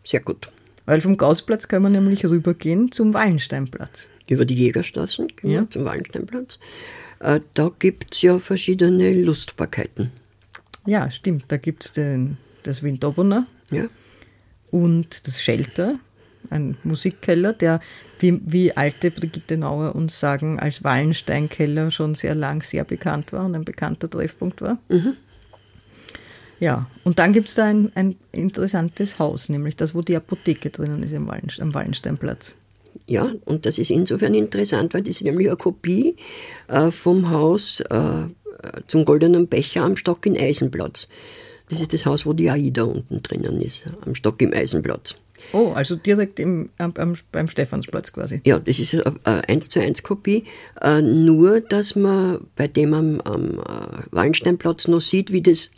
Sehr 0.02 0.20
gut. 0.20 0.48
Weil 0.90 1.00
vom 1.00 1.16
Gaußplatz 1.16 1.68
können 1.68 1.84
wir 1.84 2.00
nämlich 2.00 2.24
rübergehen 2.24 2.90
zum 2.90 3.14
Wallensteinplatz. 3.14 4.08
Über 4.28 4.44
die 4.44 4.56
Jägerstraßen 4.56 5.28
gehen 5.28 5.50
ja. 5.50 5.70
zum 5.70 5.84
Wallensteinplatz. 5.84 6.58
Äh, 7.20 7.38
da 7.54 7.70
gibt 7.78 8.12
es 8.12 8.22
ja 8.22 8.40
verschiedene 8.40 9.14
Lustbarkeiten. 9.22 10.10
Ja, 10.86 11.08
stimmt. 11.08 11.44
Da 11.46 11.58
gibt 11.58 11.84
es 11.84 11.92
das 12.64 12.82
Windobner 12.82 13.46
ja. 13.70 13.86
und 14.72 15.28
das 15.28 15.40
Shelter 15.40 16.00
ein 16.48 16.76
Musikkeller, 16.82 17.52
der, 17.52 17.78
wie, 18.18 18.40
wie 18.44 18.76
alte 18.76 19.12
Brigitte 19.12 19.58
Nauer 19.58 19.94
uns 19.94 20.18
sagen, 20.18 20.58
als 20.58 20.82
Wallensteinkeller 20.82 21.92
schon 21.92 22.16
sehr 22.16 22.34
lang 22.34 22.64
sehr 22.64 22.82
bekannt 22.82 23.32
war 23.32 23.44
und 23.44 23.54
ein 23.54 23.64
bekannter 23.64 24.10
Treffpunkt 24.10 24.60
war. 24.60 24.78
Mhm. 24.88 25.14
Ja, 26.60 26.86
und 27.04 27.18
dann 27.18 27.32
gibt 27.32 27.48
es 27.48 27.54
da 27.54 27.64
ein, 27.64 27.90
ein 27.94 28.16
interessantes 28.32 29.18
Haus, 29.18 29.48
nämlich 29.48 29.76
das, 29.76 29.94
wo 29.94 30.02
die 30.02 30.14
Apotheke 30.14 30.68
drinnen 30.68 31.02
ist 31.02 31.14
am, 31.14 31.26
Wallenstein, 31.26 31.68
am 31.68 31.74
Wallensteinplatz. 31.74 32.54
Ja, 33.06 33.32
und 33.46 33.66
das 33.66 33.78
ist 33.78 33.90
insofern 33.90 34.34
interessant, 34.34 34.92
weil 34.92 35.02
das 35.02 35.16
ist 35.16 35.24
nämlich 35.24 35.48
eine 35.48 35.56
Kopie 35.56 36.16
äh, 36.68 36.90
vom 36.90 37.30
Haus 37.30 37.80
äh, 37.80 38.26
zum 38.86 39.04
Goldenen 39.06 39.48
Becher 39.48 39.84
am 39.84 39.96
Stock 39.96 40.26
in 40.26 40.36
Eisenplatz. 40.36 41.08
Das 41.70 41.80
ist 41.80 41.94
das 41.94 42.04
Haus, 42.04 42.26
wo 42.26 42.34
die 42.34 42.50
AIDA 42.50 42.82
unten 42.82 43.22
drinnen 43.22 43.60
ist, 43.60 43.86
am 44.04 44.14
Stock 44.14 44.42
im 44.42 44.52
Eisenplatz. 44.52 45.14
Oh, 45.52 45.72
also 45.74 45.96
direkt 45.96 46.38
im, 46.38 46.70
am, 46.78 46.92
am, 46.96 47.14
beim 47.32 47.48
Stephansplatz 47.48 48.12
quasi. 48.12 48.40
Ja, 48.44 48.58
das 48.58 48.78
ist 48.78 48.94
eine 48.94 49.48
1 49.48 49.68
zu 49.68 49.80
1 49.80 50.02
Kopie. 50.02 50.44
Äh, 50.80 51.00
nur, 51.00 51.60
dass 51.60 51.96
man 51.96 52.46
bei 52.54 52.68
dem 52.68 52.92
am, 52.92 53.20
am 53.22 53.58
äh, 53.58 54.02
Wallensteinplatz 54.10 54.88
noch 54.88 55.00
sieht, 55.00 55.32
wie 55.32 55.42
das 55.42 55.70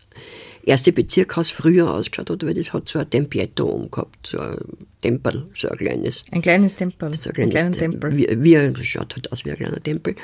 erste 0.64 0.92
Bezirkhaus 0.92 1.50
früher 1.50 1.92
ausgeschaut 1.92 2.30
hat, 2.30 2.46
weil 2.46 2.54
das 2.54 2.72
hat 2.72 2.88
so 2.88 2.98
ein 2.98 3.10
Tempietto 3.10 3.66
oben 3.66 3.90
gehabt, 3.90 4.28
so 4.28 4.38
ein 4.38 4.58
Tempel, 5.00 5.46
so 5.54 5.68
ein 5.68 5.76
kleines. 5.76 6.24
Ein 6.30 6.42
kleines 6.42 6.76
Tempel. 6.76 7.12
So 7.14 7.30
ein 7.30 7.34
kleines 7.34 7.62
ein 7.62 7.72
Tempel. 7.72 8.16
Wie, 8.16 8.28
wie, 8.30 8.72
das 8.72 8.86
schaut 8.86 9.14
halt 9.14 9.32
aus 9.32 9.44
wie 9.44 9.50
ein 9.50 9.56
kleiner 9.56 9.82
Tempel. 9.82 10.14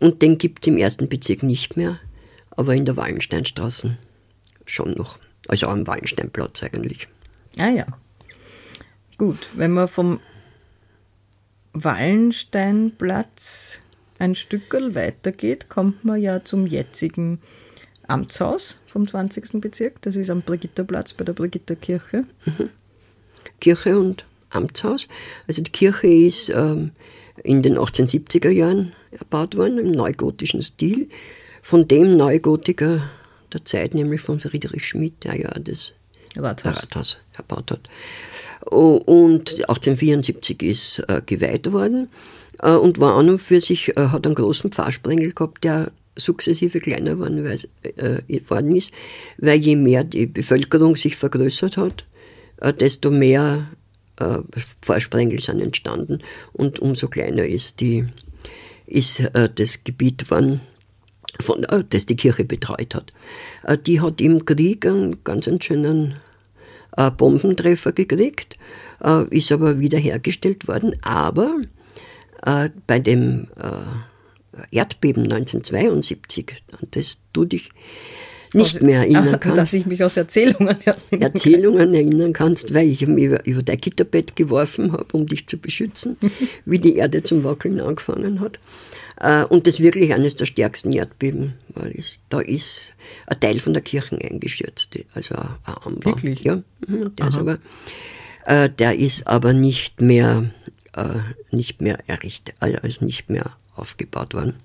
Und 0.00 0.22
den 0.22 0.38
gibt 0.38 0.64
es 0.64 0.68
im 0.68 0.78
ersten 0.78 1.08
Bezirk 1.08 1.42
nicht 1.42 1.76
mehr, 1.76 1.98
aber 2.50 2.74
in 2.74 2.84
der 2.84 2.96
Wallensteinstraße 2.96 3.96
schon 4.66 4.92
noch. 4.92 5.18
Also 5.48 5.68
am 5.68 5.86
Wallensteinplatz 5.86 6.62
eigentlich. 6.62 7.08
Ah 7.58 7.70
ja. 7.70 7.86
Gut, 9.18 9.48
wenn 9.54 9.72
man 9.72 9.88
vom 9.88 10.20
Wallensteinplatz 11.72 13.82
ein 14.18 14.34
Stückel 14.34 14.94
weitergeht, 14.94 15.68
kommt 15.68 16.04
man 16.04 16.20
ja 16.20 16.44
zum 16.44 16.66
jetzigen 16.66 17.40
Amtshaus 18.10 18.78
vom 18.86 19.06
20. 19.06 19.60
Bezirk. 19.60 20.02
Das 20.02 20.16
ist 20.16 20.30
am 20.30 20.42
Brigitterplatz 20.42 21.14
bei 21.14 21.24
der 21.24 21.32
Brigitterkirche. 21.32 22.24
Mhm. 22.44 22.70
Kirche 23.60 23.98
und 23.98 24.24
Amtshaus. 24.50 25.08
Also 25.46 25.62
die 25.62 25.70
Kirche 25.70 26.08
ist 26.08 26.50
ähm, 26.50 26.90
in 27.42 27.62
den 27.62 27.78
1870er 27.78 28.50
Jahren 28.50 28.92
erbaut 29.12 29.56
worden, 29.56 29.78
im 29.78 29.90
neugotischen 29.92 30.62
Stil. 30.62 31.08
Von 31.62 31.88
dem 31.88 32.16
Neugotiker 32.16 33.10
der 33.52 33.64
Zeit, 33.64 33.94
nämlich 33.94 34.20
von 34.20 34.40
Friedrich 34.40 34.86
Schmidt, 34.86 35.24
der 35.24 35.36
ja 35.36 35.50
das 35.58 35.92
Rathaus, 36.36 36.82
Rathaus 36.82 37.18
erbaut 37.36 37.70
hat. 37.70 37.88
Und 38.70 39.50
1874 39.68 40.62
ist 40.62 40.98
äh, 41.08 41.22
geweiht 41.24 41.72
worden 41.72 42.08
äh, 42.62 42.74
und 42.74 43.00
war 43.00 43.14
an 43.14 43.30
und 43.30 43.38
für 43.38 43.60
sich, 43.60 43.96
äh, 43.96 44.08
hat 44.08 44.26
einen 44.26 44.34
großen 44.34 44.70
Pfarrsprengel 44.70 45.32
gehabt, 45.32 45.64
der 45.64 45.92
sukzessive 46.16 46.80
kleiner 46.80 47.18
worden, 47.18 47.44
weil, 47.44 47.58
äh, 47.82 48.50
worden 48.50 48.74
ist, 48.76 48.92
weil 49.38 49.58
je 49.58 49.76
mehr 49.76 50.04
die 50.04 50.26
Bevölkerung 50.26 50.96
sich 50.96 51.16
vergrößert 51.16 51.76
hat, 51.76 52.04
äh, 52.60 52.72
desto 52.72 53.10
mehr 53.10 53.70
äh, 54.18 54.38
Pfarrsprengel 54.82 55.40
sind 55.40 55.60
entstanden 55.60 56.22
und 56.52 56.78
umso 56.78 57.08
kleiner 57.08 57.46
ist, 57.46 57.80
die, 57.80 58.06
ist 58.86 59.20
äh, 59.20 59.48
das 59.54 59.84
Gebiet 59.84 60.24
geworden, 60.24 60.60
von, 61.40 61.64
äh, 61.64 61.84
das 61.88 62.06
die 62.06 62.16
Kirche 62.16 62.44
betreut 62.44 62.94
hat. 62.94 63.10
Äh, 63.64 63.78
die 63.78 64.00
hat 64.00 64.20
im 64.20 64.44
Krieg 64.44 64.86
einen 64.86 65.22
ganz 65.24 65.48
einen 65.48 65.60
schönen 65.60 66.16
äh, 66.96 67.10
Bombentreffer 67.10 67.92
gekriegt, 67.92 68.58
äh, 69.02 69.24
ist 69.30 69.52
aber 69.52 69.78
wiederhergestellt 69.78 70.68
worden. 70.68 70.94
Aber 71.02 71.60
äh, 72.44 72.70
bei 72.86 72.98
dem 72.98 73.48
äh, 73.56 74.09
Erdbeben 74.70 75.24
1972, 75.24 76.54
an 76.72 76.88
das 76.90 77.22
du 77.32 77.44
dich 77.44 77.70
nicht 78.52 78.76
also, 78.76 78.86
mehr 78.86 79.00
erinnern 79.00 79.38
kannst. 79.40 79.58
Dass 79.58 79.72
ich 79.72 79.86
mich 79.86 80.02
aus 80.02 80.16
Erzählungen 80.16 80.76
erinnern 80.84 81.22
Erzählungen 81.22 81.94
erinnern 81.94 82.32
kannst, 82.32 82.74
weil 82.74 82.88
ich 82.88 83.06
mich 83.06 83.24
über, 83.24 83.46
über 83.46 83.62
dein 83.62 83.80
Gitterbett 83.80 84.36
geworfen 84.36 84.92
habe, 84.92 85.06
um 85.12 85.26
dich 85.26 85.46
zu 85.46 85.58
beschützen, 85.58 86.16
wie 86.64 86.78
die 86.78 86.96
Erde 86.96 87.22
zum 87.22 87.44
Wackeln 87.44 87.80
angefangen 87.80 88.40
hat. 88.40 88.58
Äh, 89.20 89.44
und 89.44 89.66
das 89.66 89.80
wirklich 89.80 90.14
eines 90.14 90.36
der 90.36 90.46
stärksten 90.46 90.92
Erdbeben, 90.92 91.54
weil 91.74 91.92
es, 91.96 92.20
da 92.28 92.40
ist 92.40 92.94
ein 93.26 93.38
Teil 93.38 93.60
von 93.60 93.72
der 93.72 93.82
Kirche 93.82 94.18
eingestürzt, 94.18 94.98
also 95.14 95.34
ein 95.36 95.74
Anbau. 95.84 96.10
Wirklich? 96.10 96.42
Ja, 96.42 96.62
mhm, 96.86 97.14
der 97.16 97.28
ist 97.28 97.38
aber, 97.38 97.58
äh, 98.46 98.70
der 98.70 98.98
ist 98.98 99.26
aber 99.26 99.52
nicht 99.52 100.00
mehr, 100.00 100.50
äh, 100.96 101.18
nicht 101.54 101.82
mehr 101.82 101.98
errichtet, 102.08 102.54
also 102.60 103.04
nicht 103.04 103.28
mehr 103.28 103.56
aufgebaut 103.80 104.34
worden. 104.34 104.56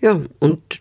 Ja, 0.00 0.20
und 0.38 0.80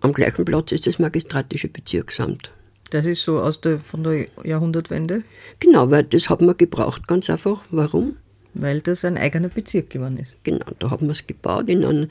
am 0.00 0.12
gleichen 0.12 0.44
Platz 0.44 0.72
ist 0.72 0.86
das 0.86 0.98
magistratische 0.98 1.68
Bezirksamt. 1.68 2.50
Das 2.90 3.04
ist 3.04 3.24
so 3.24 3.40
aus 3.40 3.60
der, 3.60 3.80
von 3.80 4.04
der 4.04 4.26
Jahrhundertwende? 4.44 5.24
Genau, 5.58 5.90
weil 5.90 6.04
das 6.04 6.30
hat 6.30 6.40
man 6.40 6.56
gebraucht, 6.56 7.08
ganz 7.08 7.28
einfach. 7.28 7.64
Warum? 7.70 8.16
Weil 8.54 8.80
das 8.80 9.04
ein 9.04 9.18
eigener 9.18 9.48
Bezirk 9.48 9.90
geworden 9.90 10.18
ist. 10.18 10.32
Genau, 10.44 10.64
da 10.78 10.90
haben 10.90 11.06
wir 11.06 11.12
es 11.12 11.26
gebaut 11.26 11.68
in 11.68 11.84
einem, 11.84 12.04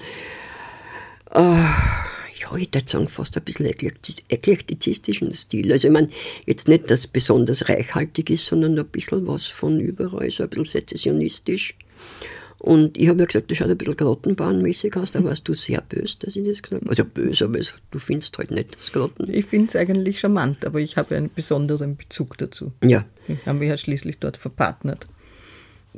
äh, 1.33 1.39
ja, 1.41 2.55
ich 2.57 2.73
würde 2.73 2.83
sagen, 2.85 3.07
fast 3.07 3.37
ein 3.37 3.43
bisschen 3.43 3.65
eklektizistischen 3.65 5.33
Stil. 5.33 5.71
Also 5.71 5.87
ich 5.87 5.93
meine, 5.93 6.09
jetzt 6.45 6.67
nicht, 6.67 6.91
dass 6.91 6.99
es 6.99 7.07
besonders 7.07 7.69
reichhaltig 7.69 8.29
ist, 8.29 8.45
sondern 8.45 8.77
ein 8.77 8.85
bisschen 8.85 9.25
was 9.25 9.47
von 9.47 9.79
überall, 9.79 10.29
so 10.29 10.43
ein 10.43 10.49
bisschen 10.49 10.65
sezessionistisch. 10.65 11.75
Und 12.57 12.97
ich 12.97 13.09
habe 13.09 13.19
ja 13.19 13.25
gesagt, 13.25 13.51
das 13.51 13.57
schaut 13.57 13.69
ein 13.69 13.77
bisschen 13.77 13.97
grottenbahnmäßig 13.97 14.95
aus, 14.95 15.11
da 15.11 15.23
warst 15.23 15.47
du 15.47 15.53
sehr 15.53 15.81
böse, 15.81 16.17
dass 16.19 16.35
ich 16.35 16.47
das 16.47 16.63
gesagt 16.63 16.81
habe. 16.81 16.89
Also 16.89 17.05
böse, 17.05 17.45
aber 17.45 17.59
du 17.91 17.99
findest 17.99 18.37
halt 18.37 18.51
nicht 18.51 18.75
das 18.75 18.91
Grotten. 18.91 19.31
Ich 19.31 19.45
finde 19.45 19.67
es 19.67 19.75
eigentlich 19.75 20.19
charmant, 20.19 20.65
aber 20.65 20.79
ich 20.79 20.97
habe 20.97 21.15
einen 21.15 21.29
besonderen 21.33 21.95
Bezug 21.97 22.37
dazu. 22.37 22.71
Ja. 22.83 23.05
Wir 23.27 23.37
haben 23.45 23.59
mich 23.59 23.69
ja 23.69 23.77
schließlich 23.77 24.17
dort 24.19 24.37
verpartnert. 24.37 25.07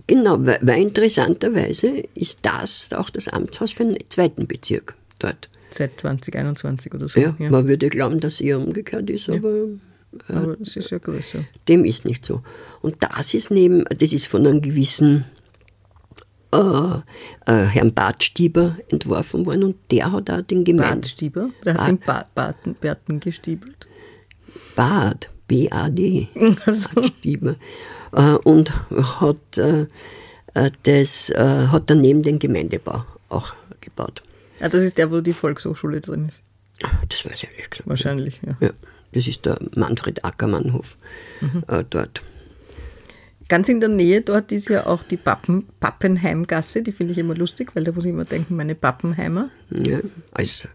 Genau, 0.05 0.45
weil, 0.45 0.59
weil 0.61 0.81
interessanterweise 0.81 2.03
ist 2.13 2.39
das 2.43 2.93
auch 2.93 3.09
das 3.09 3.27
Amtshaus 3.27 3.71
für 3.71 3.85
den 3.85 3.97
zweiten 4.09 4.45
Bezirk 4.47 4.95
dort. 5.19 5.49
Seit 5.69 5.99
2021 5.99 6.93
oder 6.93 7.07
so. 7.07 7.19
Ja, 7.19 7.35
ja. 7.39 7.49
man 7.49 7.67
würde 7.67 7.89
glauben, 7.89 8.19
dass 8.19 8.39
eher 8.39 8.59
umgekehrt 8.59 9.09
ist, 9.09 9.27
ja. 9.27 9.35
aber. 9.35 9.49
Äh, 10.29 10.33
aber 10.33 10.57
es 10.61 10.75
ist 10.75 10.91
ja 10.91 10.97
größer. 10.97 11.43
Dem 11.67 11.83
ist 11.83 12.05
nicht 12.05 12.25
so. 12.25 12.41
Und 12.81 12.97
das 13.01 13.33
ist 13.33 13.51
neben, 13.51 13.83
das 13.97 14.13
ist 14.13 14.27
von 14.27 14.45
einem 14.45 14.61
gewissen 14.61 15.25
äh, 16.53 17.51
äh, 17.51 17.65
Herrn 17.65 17.93
Bartstieber 17.93 18.77
entworfen 18.89 19.45
worden 19.45 19.63
und 19.63 19.75
der 19.91 20.11
hat 20.11 20.29
auch 20.29 20.41
den 20.41 20.63
Gemeinde. 20.63 20.95
Bartstieber? 20.95 21.47
Der 21.65 21.75
hat 21.75 21.87
den 21.87 21.99
ba 21.99 22.25
Barten, 22.33 22.75
Bärten 22.75 23.19
gestiebelt? 23.19 23.87
Bart. 24.75 25.29
B-A-D, 25.47 26.27
Stieber, 27.19 27.55
äh, 28.11 28.33
und 28.43 28.73
hat, 28.91 29.57
äh, 29.57 29.87
äh, 30.53 30.71
das, 30.83 31.29
äh, 31.29 31.67
hat 31.67 31.89
daneben 31.89 32.21
den 32.21 32.37
Gemeindebau 32.37 33.05
auch 33.29 33.53
gebaut. 33.79 34.23
Ja, 34.59 34.69
das 34.69 34.83
ist 34.83 34.97
der, 34.97 35.09
wo 35.11 35.21
die 35.21 35.33
Volkshochschule 35.33 36.01
drin 36.01 36.27
ist. 36.27 36.41
Das 37.09 37.25
weiß 37.25 37.43
ich 37.43 37.49
ehrlich 37.49 37.69
gesagt. 37.69 37.89
Wahrscheinlich, 37.89 38.41
ja. 38.45 38.57
Ja, 38.59 38.71
das 39.13 39.27
ist 39.27 39.45
der 39.45 39.57
Manfred 39.75 40.25
Ackermannhof 40.25 40.97
äh, 41.67 41.83
dort. 41.89 42.21
Ganz 43.49 43.69
in 43.69 43.79
der 43.79 43.89
Nähe 43.89 44.21
dort 44.21 44.51
ist 44.51 44.69
ja 44.69 44.85
auch 44.87 45.03
die 45.03 45.17
Pappen, 45.17 45.65
Pappenheimgasse, 45.79 46.81
die 46.81 46.91
finde 46.91 47.13
ich 47.13 47.19
immer 47.19 47.35
lustig, 47.35 47.71
weil 47.75 47.83
da 47.83 47.91
muss 47.91 48.05
ich 48.05 48.11
immer 48.11 48.25
denken, 48.25 48.55
meine 48.55 48.75
Pappenheimer. 48.75 49.49
Ja, 49.69 49.99
als 50.31 50.67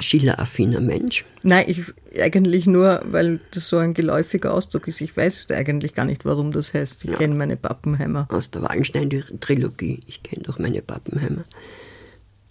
Schiller-affiner 0.00 0.80
Mensch. 0.80 1.24
Nein, 1.42 1.64
ich 1.68 1.82
eigentlich 2.20 2.66
nur, 2.66 3.02
weil 3.06 3.40
das 3.50 3.68
so 3.68 3.78
ein 3.78 3.94
geläufiger 3.94 4.54
Ausdruck 4.54 4.88
ist. 4.88 5.00
Ich 5.00 5.16
weiß 5.16 5.46
eigentlich 5.50 5.94
gar 5.94 6.04
nicht, 6.04 6.24
warum 6.24 6.52
das 6.52 6.72
heißt. 6.72 7.04
Ich 7.04 7.14
kenne 7.16 7.34
meine 7.34 7.56
Pappenheimer. 7.56 8.28
aus 8.30 8.50
der 8.50 8.62
Wallenstein-Trilogie. 8.62 10.00
Ich 10.06 10.22
kenne 10.22 10.42
doch 10.44 10.58
meine 10.58 10.82
Pappenheimer. 10.82 11.44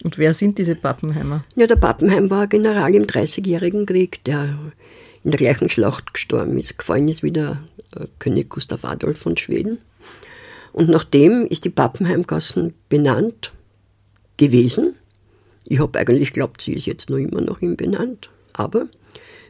Und 0.04 0.18
wer 0.18 0.34
sind 0.34 0.58
diese 0.58 0.74
Pappenheimer? 0.74 1.44
Ja, 1.56 1.66
der 1.66 1.76
Pappenheim 1.76 2.30
war 2.30 2.46
General 2.46 2.94
im 2.94 3.06
Dreißigjährigen 3.06 3.84
Krieg, 3.84 4.22
der 4.24 4.56
in 5.24 5.30
der 5.30 5.38
gleichen 5.38 5.68
Schlacht 5.68 6.14
gestorben 6.14 6.58
ist. 6.58 6.78
Gefallen 6.78 7.08
ist 7.08 7.22
wieder 7.22 7.62
äh, 7.96 8.06
König 8.18 8.48
Gustav 8.50 8.84
Adolf 8.84 9.18
von 9.18 9.36
Schweden. 9.36 9.78
Und 10.72 10.88
nach 10.88 11.04
dem 11.04 11.46
ist 11.46 11.64
die 11.64 11.70
Pappenheimgassen 11.70 12.74
benannt 12.88 13.52
gewesen. 14.36 14.94
Ich 15.66 15.80
habe 15.80 15.98
eigentlich 15.98 16.28
geglaubt, 16.32 16.62
sie 16.62 16.72
ist 16.74 16.86
jetzt 16.86 17.10
noch 17.10 17.16
immer 17.18 17.40
nach 17.40 17.60
ihm 17.60 17.76
benannt. 17.76 18.30
Aber 18.52 18.88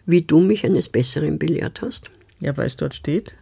wie 0.07 0.23
du 0.23 0.41
mich 0.41 0.65
eines 0.65 0.89
Besseren 0.89 1.39
belehrt 1.39 1.83
hast, 1.83 2.07
Ja, 2.41 2.57
weil 2.57 2.67
es 2.67 2.77
dort 2.77 2.95
steht, 2.95 3.37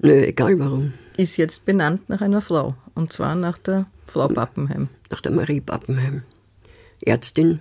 nö, 0.00 0.12
egal 0.12 0.58
warum, 0.58 0.92
ist 1.16 1.36
jetzt 1.36 1.64
benannt 1.64 2.08
nach 2.08 2.20
einer 2.20 2.40
Frau. 2.40 2.74
Und 2.94 3.12
zwar 3.12 3.34
nach 3.34 3.58
der 3.58 3.86
Frau 4.04 4.28
Pappenheim. 4.28 4.88
nach 5.10 5.20
der 5.20 5.32
Marie 5.32 5.60
Pappenheim, 5.60 6.22
Ärztin 7.00 7.60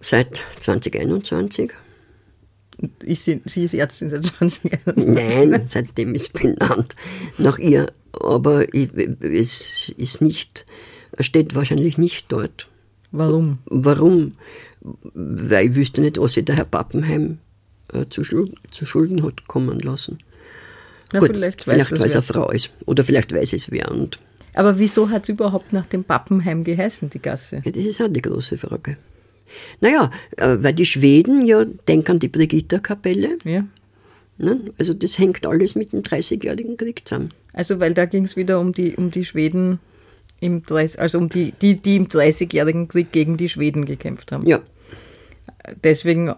seit 0.00 0.42
2021. 0.60 1.72
Ist 3.04 3.24
sie, 3.26 3.42
sie 3.44 3.64
ist 3.64 3.74
Ärztin 3.74 4.08
seit 4.08 4.24
2021. 4.24 5.06
Nein, 5.06 5.62
seitdem 5.66 6.14
ist 6.14 6.32
benannt 6.32 6.96
nach 7.38 7.58
ihr. 7.58 7.86
Aber 8.12 8.72
ich, 8.74 8.90
es 8.94 9.92
ist 9.96 10.22
nicht, 10.22 10.66
steht 11.20 11.54
wahrscheinlich 11.54 11.98
nicht 11.98 12.32
dort. 12.32 12.68
Warum? 13.12 13.58
Warum? 13.66 14.32
Weil 14.80 15.68
ich 15.68 15.74
wüsste 15.74 16.00
nicht, 16.00 16.18
was 16.18 16.32
sich 16.32 16.44
der 16.44 16.56
Herr 16.56 16.64
Pappenheim 16.64 17.38
äh, 17.92 18.06
zu, 18.08 18.22
zu 18.70 18.86
Schulden 18.86 19.22
hat 19.22 19.46
kommen 19.46 19.78
lassen. 19.80 20.18
Na, 21.12 21.20
Gut, 21.20 21.30
vielleicht 21.30 21.64
vielleicht, 21.64 21.92
weil 21.92 22.06
es 22.06 22.14
eine 22.14 22.22
Frau 22.22 22.50
ist. 22.50 22.70
Oder 22.86 23.04
vielleicht 23.04 23.34
weiß 23.34 23.52
es 23.52 23.70
wer. 23.70 23.90
Und 23.90 24.18
Aber 24.54 24.78
wieso 24.78 25.10
hat 25.10 25.24
es 25.24 25.28
überhaupt 25.28 25.72
nach 25.72 25.86
dem 25.86 26.04
Pappenheim 26.04 26.62
geheißen, 26.64 27.10
die 27.10 27.20
Gasse? 27.20 27.62
ja, 27.64 27.70
das 27.70 27.84
ist 27.84 28.00
auch 28.00 28.08
die 28.08 28.22
große 28.22 28.56
Frage. 28.56 28.96
Naja, 29.80 30.10
äh, 30.36 30.56
weil 30.60 30.74
die 30.74 30.84
Schweden 30.84 31.44
ja 31.44 31.64
denken 31.64 32.12
an 32.12 32.18
die 32.18 32.28
Brigitta-Kapelle. 32.28 33.38
Ja. 33.44 33.64
Ne? 34.38 34.60
Also 34.78 34.94
das 34.94 35.18
hängt 35.18 35.46
alles 35.46 35.74
mit 35.74 35.92
dem 35.92 36.02
Dreißigjährigen 36.02 36.76
Krieg 36.76 37.06
zusammen. 37.06 37.30
Also, 37.52 37.80
weil 37.80 37.94
da 37.94 38.06
ging 38.06 38.24
es 38.24 38.36
wieder 38.36 38.60
um 38.60 38.72
die, 38.72 38.94
um 38.96 39.10
die 39.10 39.24
Schweden, 39.24 39.80
im 40.40 40.62
30, 40.62 41.00
also 41.00 41.18
um 41.18 41.28
die, 41.28 41.52
die, 41.60 41.74
die 41.74 41.96
im 41.96 42.08
Dreißigjährigen 42.08 42.88
Krieg 42.88 43.12
gegen 43.12 43.36
die 43.36 43.48
Schweden 43.48 43.84
gekämpft 43.84 44.32
haben. 44.32 44.46
Ja, 44.46 44.62
Deswegen, 45.84 46.34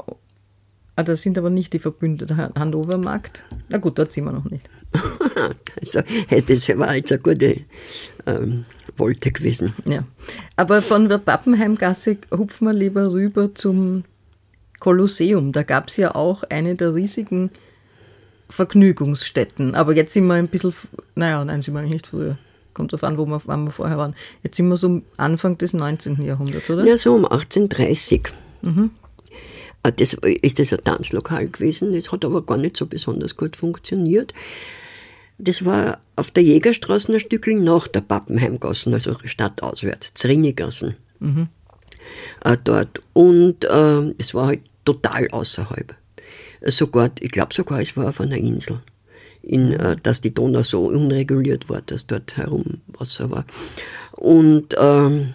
ah, 0.97 1.03
das 1.03 1.23
sind 1.23 1.39
aber 1.39 1.51
nicht 1.51 1.73
die 1.73 1.79
Verbündeten. 1.79 2.37
Han- 2.37 2.53
Hannover 2.59 2.99
Markt. 2.99 3.45
Na 3.69 3.79
gut, 3.79 3.99
dort 3.99 4.13
sind 4.13 4.25
wir 4.25 4.33
noch 4.33 4.45
nicht. 4.51 4.69
also, 5.81 6.01
das 6.47 6.69
war 6.79 6.95
jetzt 6.95 7.13
eine 7.13 7.21
gute 7.23 7.61
ähm, 8.27 8.65
Wolte 8.97 9.33
gewesen. 9.33 9.73
Ja. 9.87 10.05
Aber 10.57 10.83
von 10.83 11.09
der 11.09 11.19
Pappenheimgasse 11.19 12.19
hupfen 12.31 12.67
wir 12.67 12.75
lieber 12.75 13.13
rüber 13.13 13.55
zum 13.55 14.05
Kolosseum. 14.81 15.53
Da 15.53 15.63
gab 15.63 15.89
es 15.89 15.97
ja 15.97 16.15
auch 16.15 16.43
eine 16.45 16.75
der 16.75 16.95
riesigen 16.95 17.51
Vergnügungsstätten. 18.51 19.75
Aber 19.75 19.95
jetzt 19.95 20.13
sind 20.13 20.27
wir 20.27 20.35
ein 20.35 20.49
bisschen, 20.49 20.75
naja, 21.15 21.45
nein, 21.45 21.63
sind 21.63 21.75
wir 21.75 21.81
eigentlich 21.81 21.93
nicht 21.93 22.07
früher. 22.07 22.37
Kommt 22.75 22.93
drauf 22.93 23.05
an, 23.05 23.19
wo 23.19 23.27
wir, 23.27 23.41
wann 23.47 23.65
wir 23.65 23.71
vorher 23.71 23.99
waren. 23.99 24.15
Jetzt 24.43 24.57
sind 24.57 24.69
wir 24.69 24.77
so 24.77 25.03
Anfang 25.17 25.59
des 25.59 25.73
19. 25.75 26.23
Jahrhunderts, 26.23 26.69
oder? 26.71 26.85
Ja, 26.85 26.97
so 26.97 27.15
um 27.15 27.25
1830. 27.25 28.23
Äh, 28.63 28.69
Das 29.83 30.15
ist 30.15 30.59
das 30.59 30.73
ein 30.73 30.85
Tanzlokal 30.85 31.49
gewesen, 31.49 31.93
das 31.93 32.13
hat 32.13 32.25
aber 32.25 32.43
gar 32.43 32.57
nicht 32.57 32.77
so 32.77 32.87
besonders 32.87 33.37
gut 33.37 33.57
funktioniert. 33.57 34.33
Das 35.39 35.65
war 35.65 35.99
auf 36.15 36.31
der 36.31 36.45
Jägerstraße 36.45 37.13
ein 37.13 37.19
Stückchen 37.19 37.65
nach 37.65 37.89
der 37.89 38.03
Pappenheimgassen, 38.03 38.95
also 38.95 39.17
stadtauswärts, 39.25 40.15
Zrinnigassen. 40.15 40.97
Äh, 42.45 42.57
dort. 42.63 43.03
Und 43.13 43.65
äh, 43.65 44.15
es 44.19 44.35
war 44.35 44.47
halt 44.49 44.61
total 44.85 45.29
außerhalb. 45.29 45.95
Sogar, 46.67 47.11
ich 47.19 47.31
glaube 47.31 47.53
sogar, 47.55 47.81
es 47.81 47.97
war 47.97 48.09
auf 48.09 48.21
einer 48.21 48.37
Insel. 48.37 48.81
In, 49.43 49.73
äh, 49.73 49.97
dass 50.01 50.21
die 50.21 50.33
Donau 50.33 50.63
so 50.63 50.87
unreguliert 50.87 51.69
war, 51.69 51.83
dass 51.83 52.07
dort 52.07 52.37
herum 52.37 52.81
Wasser 52.87 53.31
war. 53.33 53.45
Und 54.13 54.77
ähm, 54.79 55.35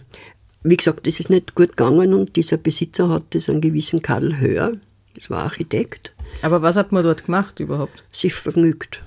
wie 0.63 0.78
gesagt, 0.78 1.08
das 1.08 1.20
ist 1.20 1.30
nicht 1.30 1.56
gut 1.56 1.70
gegangen 1.70 2.13
und 2.13 2.36
dieser 2.36 2.58
Besitzer 2.58 3.10
hat 3.10 3.24
das 3.32 3.50
einen 3.50 3.62
gewissen 3.62 4.02
Karl 4.02 4.39
Höhr, 4.39 4.78
das 5.15 5.30
war 5.30 5.43
Architekt, 5.43 6.13
Aber 6.41 6.62
was 6.62 6.76
hat 6.76 6.91
man 6.91 7.04
dort 7.04 7.26
gemacht 7.26 7.60
überhaupt? 7.60 8.04
sich 8.12 8.34
vergnügt. 8.34 9.02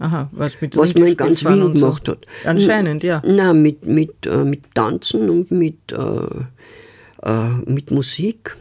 Aha, 0.00 0.28
was 0.30 0.60
mit 0.60 0.76
Was 0.76 0.94
man 0.94 1.08
in 1.08 1.16
ganz 1.16 1.44
Wien 1.44 1.60
so. 1.60 1.72
gemacht 1.72 2.08
hat. 2.08 2.24
Anscheinend, 2.44 3.02
ja. 3.02 3.20
Nein, 3.26 3.62
mit, 3.62 3.84
mit, 3.84 4.26
äh, 4.26 4.44
mit 4.44 4.72
Tanzen 4.74 5.28
und 5.28 5.50
mit, 5.50 5.90
äh, 5.90 7.24
äh, 7.24 7.48
mit 7.66 7.90
Musik. 7.90 8.56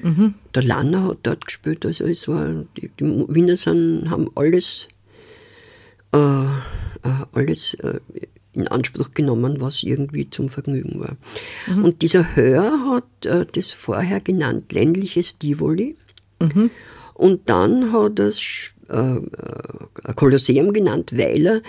Mhm. 0.00 0.34
Der 0.54 0.64
Lanner 0.64 1.04
hat 1.04 1.18
dort 1.22 1.46
gespielt, 1.46 1.86
also 1.86 2.04
es 2.04 2.26
war, 2.26 2.64
die, 2.76 2.90
die 2.98 3.04
Wiener 3.28 3.56
sind, 3.56 4.10
haben 4.10 4.28
alles, 4.34 4.88
äh, 6.12 6.18
äh, 6.18 7.24
alles 7.32 7.74
äh, 7.74 8.00
in 8.56 8.68
Anspruch 8.68 9.12
genommen, 9.12 9.60
was 9.60 9.82
irgendwie 9.82 10.28
zum 10.30 10.48
Vergnügen 10.48 10.98
war. 11.00 11.16
Mhm. 11.66 11.84
Und 11.84 12.02
dieser 12.02 12.34
Hör 12.36 12.90
hat 12.90 13.26
äh, 13.26 13.46
das 13.52 13.72
vorher 13.72 14.20
genannt 14.20 14.72
ländliches 14.72 15.38
Tivoli. 15.38 15.96
Mhm. 16.40 16.70
Und 17.14 17.48
dann 17.48 17.92
hat 17.92 18.18
er 18.18 18.26
es 18.28 18.72
äh, 18.88 19.16
äh, 19.16 20.14
Kolosseum 20.14 20.72
genannt, 20.72 21.12
weil 21.16 21.46
er 21.46 21.62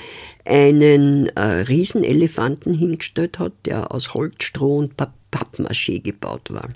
einen 0.45 1.27
äh, 1.35 1.41
Riesenelefanten 1.41 2.73
hingestellt 2.73 3.39
hat, 3.39 3.53
der 3.65 3.91
aus 3.91 4.13
Holz, 4.13 4.43
Stroh 4.43 4.77
und 4.77 4.97
Pa- 4.97 5.13
Pappmaché 5.31 6.01
gebaut 6.01 6.51
war. 6.51 6.69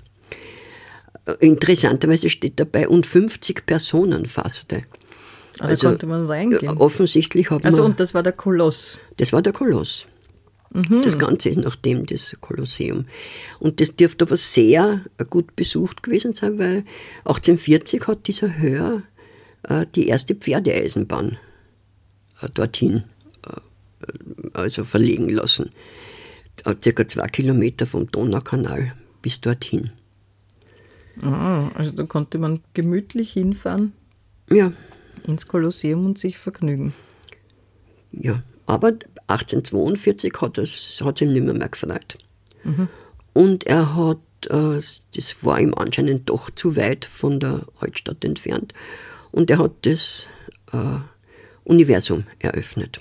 Äh, 1.26 1.34
Interessanterweise 1.46 2.28
steht 2.28 2.58
dabei, 2.58 2.88
und 2.88 3.06
50 3.06 3.66
Personen 3.66 4.26
fasste. 4.26 4.82
Also, 5.58 5.82
da 5.86 5.90
konnte 5.90 6.06
man 6.06 6.26
reingehen. 6.26 6.76
äh, 6.76 6.80
Offensichtlich 6.80 7.50
hat 7.50 7.64
Also, 7.64 7.82
man, 7.82 7.92
und 7.92 8.00
das 8.00 8.14
war 8.14 8.22
der 8.22 8.32
Koloss. 8.32 8.98
das 9.18 9.32
war 9.32 9.42
der 9.42 9.52
Koloss. 9.52 10.06
Mhm. 10.74 11.02
Das 11.02 11.18
Ganze 11.18 11.50
ist 11.50 11.58
nach 11.58 11.76
dem 11.76 12.06
das 12.06 12.34
Kolosseum. 12.40 13.04
Und 13.60 13.80
das 13.80 13.94
dürfte 13.94 14.24
aber 14.24 14.36
sehr 14.38 15.02
äh, 15.18 15.24
gut 15.28 15.54
besucht 15.54 16.02
gewesen 16.02 16.32
sein, 16.34 16.58
weil 16.58 16.84
1840 17.24 18.06
hat 18.06 18.26
dieser 18.26 18.56
Hör 18.58 19.02
äh, 19.68 19.84
die 19.94 20.08
erste 20.08 20.34
Pferdeeisenbahn 20.34 21.36
äh, 22.40 22.48
dorthin 22.54 23.04
äh, 23.46 23.60
also 24.54 24.84
verlegen 24.84 25.28
lassen. 25.28 25.70
Äh, 26.64 26.74
Circa 26.82 27.06
zwei 27.06 27.28
Kilometer 27.28 27.86
vom 27.86 28.10
Donaukanal 28.10 28.94
bis 29.20 29.40
dorthin. 29.42 29.90
Ah, 31.20 31.68
also 31.74 31.92
da 31.92 32.04
konnte 32.04 32.38
man 32.38 32.60
gemütlich 32.72 33.34
hinfahren 33.34 33.92
Ja, 34.50 34.72
ins 35.26 35.46
Kolosseum 35.46 36.06
und 36.06 36.18
sich 36.18 36.38
vergnügen. 36.38 36.92
Ja, 38.12 38.42
aber 38.66 38.94
1842 39.26 40.32
hat 40.40 40.58
es 40.58 41.00
hat 41.02 41.20
ihm 41.20 41.32
nicht 41.32 41.44
mehr, 41.44 41.54
mehr 41.54 41.68
gefreut. 41.68 42.18
Und 43.32 43.64
er 43.64 43.96
hat, 43.96 44.18
äh, 44.48 44.80
das 45.14 45.36
war 45.42 45.60
ihm 45.60 45.74
anscheinend 45.74 46.28
doch 46.28 46.50
zu 46.50 46.76
weit 46.76 47.04
von 47.04 47.40
der 47.40 47.66
Altstadt 47.80 48.24
entfernt, 48.24 48.74
und 49.30 49.50
er 49.50 49.58
hat 49.58 49.72
das 49.82 50.26
äh, 50.72 50.98
Universum 51.64 52.24
eröffnet. 52.38 53.00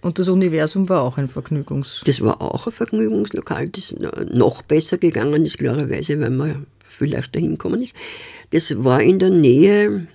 Und 0.00 0.18
das 0.18 0.28
Universum 0.28 0.88
war 0.88 1.02
auch 1.02 1.16
ein 1.16 1.26
Vergnügungs... 1.26 2.02
Das 2.04 2.20
war 2.20 2.40
auch 2.40 2.66
ein 2.66 2.72
Vergnügungslokal, 2.72 3.68
das 3.68 3.96
noch 4.32 4.62
besser 4.62 4.98
gegangen 4.98 5.44
ist, 5.44 5.58
klarerweise, 5.58 6.20
weil 6.20 6.30
man 6.30 6.66
viel 6.84 7.12
leichter 7.12 7.40
hinkommen 7.40 7.82
ist. 7.82 7.96
Das 8.50 8.84
war 8.84 9.02
in 9.02 9.18
der 9.18 9.30
Nähe 9.30 10.06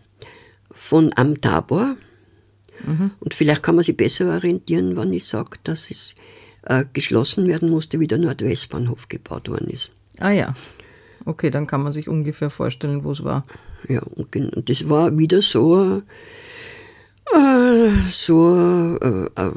von 0.80 1.12
Am 1.15 1.39
Tabor. 1.39 1.98
Und 3.20 3.34
vielleicht 3.34 3.62
kann 3.62 3.76
man 3.76 3.84
sich 3.84 3.98
besser 3.98 4.34
orientieren, 4.34 4.96
wenn 4.96 5.12
ich 5.12 5.26
sage, 5.26 5.58
dass 5.65 5.92
es 5.92 6.15
äh, 6.63 6.86
geschlossen 6.94 7.46
werden 7.48 7.70
musste, 7.70 8.00
wie 8.00 8.08
der 8.08 8.18
Nordwestbahnhof 8.18 9.10
gebaut 9.10 9.50
worden 9.50 9.70
ist. 9.70 9.92
Ah 10.20 10.32
ja, 10.32 10.54
okay, 11.26 11.50
dann 11.52 11.68
kann 11.68 11.84
man 11.84 11.92
sich 11.92 12.08
ungefähr 12.08 12.50
vorstellen, 12.50 13.04
wo 13.04 13.12
es 13.12 13.26
war. 13.26 13.44
Ja, 13.89 14.02
und 14.02 14.70
das 14.70 14.88
war 14.88 15.18
wieder 15.18 15.42
so, 15.42 16.02
äh, 17.36 17.89
so 18.10 18.98
äh, 19.02 19.26
äh, 19.36 19.52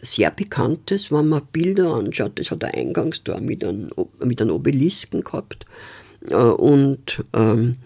sehr 0.00 0.30
bekanntes, 0.30 1.12
wenn 1.12 1.28
man 1.28 1.42
Bilder 1.52 1.92
anschaut. 1.92 2.38
Das 2.38 2.50
hat 2.50 2.64
ein 2.64 2.74
Eingangstor 2.74 3.40
mit 3.42 3.62
einem, 3.62 3.90
mit 4.24 4.40
einem 4.40 4.52
Obelisken 4.52 5.22
gehabt. 5.22 5.66
Äh, 6.30 6.34
und 6.36 7.22
ähm, 7.34 7.76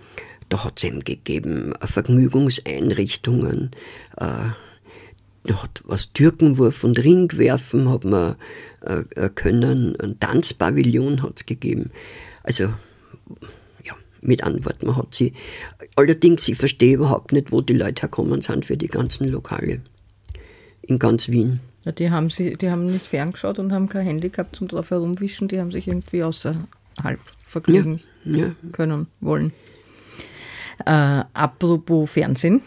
da 0.48 0.64
hat 0.64 0.78
es 0.78 0.84
eben 0.84 1.00
gegeben 1.00 1.74
Vergnügungseinrichtungen. 1.80 3.70
Äh, 4.16 4.50
da 5.44 5.62
hat 5.62 5.82
was 5.84 6.12
Türkenwurf 6.12 6.84
und 6.84 7.02
Ringwerfen 7.02 7.88
hat 7.88 8.04
man 8.04 8.37
äh, 8.82 9.04
äh, 9.16 9.30
können. 9.30 9.98
Ein 10.00 10.18
Tanzpavillon 10.20 11.22
hat 11.22 11.34
es 11.37 11.46
gegeben. 11.46 11.90
Also 12.42 12.64
ja, 13.84 13.94
mit 14.20 14.42
Antwort, 14.42 14.82
man 14.82 14.96
hat 14.96 15.14
sie. 15.14 15.32
Allerdings, 15.96 16.46
ich 16.48 16.56
verstehe 16.56 16.94
überhaupt 16.94 17.32
nicht, 17.32 17.52
wo 17.52 17.61
die 17.61 17.74
Leute 17.74 18.02
herkommen 18.02 18.40
sind 18.42 18.64
für 18.64 18.76
die 18.76 18.88
ganzen 18.88 19.28
Lokale. 19.28 19.80
In 20.82 20.98
ganz 20.98 21.28
Wien. 21.28 21.61
Ja, 21.84 21.92
die, 21.92 22.11
haben 22.11 22.28
sie, 22.30 22.56
die 22.56 22.70
haben 22.70 22.87
nicht 22.87 23.06
ferngeschaut 23.06 23.58
und 23.58 23.72
haben 23.72 23.88
kein 23.88 24.04
Handy 24.04 24.28
gehabt 24.28 24.56
zum 24.56 24.68
drauf 24.68 24.90
herumwischen, 24.90 25.48
die 25.48 25.61
haben 25.61 25.70
sich 25.70 25.88
irgendwie 25.88 26.22
außerhalb 26.22 27.20
vergnügen 27.46 28.00
Ja. 28.24 28.54
können, 28.72 29.06
wollen. 29.20 29.52
Äh, 30.87 31.25
apropos 31.35 32.11
Fernsehen. 32.11 32.62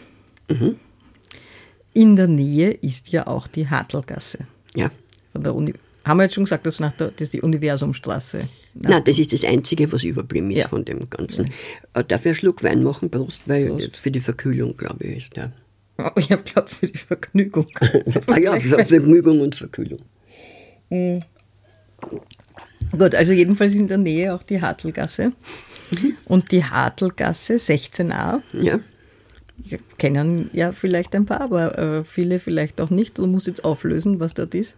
In 1.94 2.16
der 2.16 2.28
Nähe 2.28 2.72
ist 2.72 3.10
ja 3.10 3.28
auch 3.28 3.48
die 3.48 3.68
Hartelgasse. 3.70 4.40
Ja. 4.76 4.90
Von 5.32 5.44
der 5.44 5.56
Uni 5.56 5.74
haben 6.04 6.18
wir 6.18 6.24
jetzt 6.24 6.34
schon 6.34 6.46
gesagt, 6.46 6.66
das 6.66 6.76
ist, 6.76 6.80
nach 6.80 6.94
der, 6.94 7.10
das 7.12 7.22
ist 7.22 7.34
die 7.34 7.42
Universumstraße. 7.42 8.48
Nein, 8.74 9.04
das 9.06 9.20
ist 9.20 9.34
das 9.34 9.44
Einzige, 9.46 9.92
was 9.92 10.04
überblieben 10.04 10.50
ist 10.52 10.62
Ja. 10.64 10.68
von 10.68 10.84
dem 10.84 11.10
Ganzen. 11.10 11.52
Äh, 11.94 12.04
Darf 12.04 12.22
ich 12.22 12.28
einen 12.28 12.36
Schluck 12.36 12.64
Wein 12.64 12.82
machen? 12.84 13.12
Prost, 13.12 13.48
weil 13.48 13.90
für 13.94 14.10
die 14.10 14.20
Verkühlung, 14.20 14.76
glaube 14.78 15.04
ich, 15.06 15.18
ist 15.18 15.36
der. 15.36 15.52
Ich 16.18 16.32
habe 16.32 16.42
geglaubt, 16.42 16.72
für 16.72 16.88
die 16.88 16.98
Vergnügung. 16.98 17.68
ah 18.28 18.38
ja, 18.40 18.60
Ver 18.60 18.86
Vergnügung 18.86 19.42
und 19.42 19.54
Verkühlung. 19.56 20.00
Gut, 22.92 23.16
also 23.16 23.32
jedenfalls 23.34 23.74
in 23.76 23.88
der 23.88 24.00
Nähe 24.00 24.34
auch 24.34 24.42
die 24.44 24.60
Hartelgasse. 24.60 25.34
Und 26.26 26.52
die 26.52 26.64
Hartelgasse 26.64 27.56
16a, 27.56 28.42
Ja. 28.54 28.80
kennen 29.98 30.50
ja 30.54 30.72
vielleicht 30.72 31.14
ein 31.16 31.26
paar, 31.26 31.42
aber 31.42 31.78
äh, 31.78 32.04
viele 32.04 32.40
vielleicht 32.40 32.80
auch 32.82 32.90
nicht. 32.90 33.18
Du 33.18 33.28
musst 33.28 33.48
jetzt 33.48 33.64
auflösen, 33.64 34.20
was 34.20 34.34
dort 34.34 34.56
ist. 34.56 34.76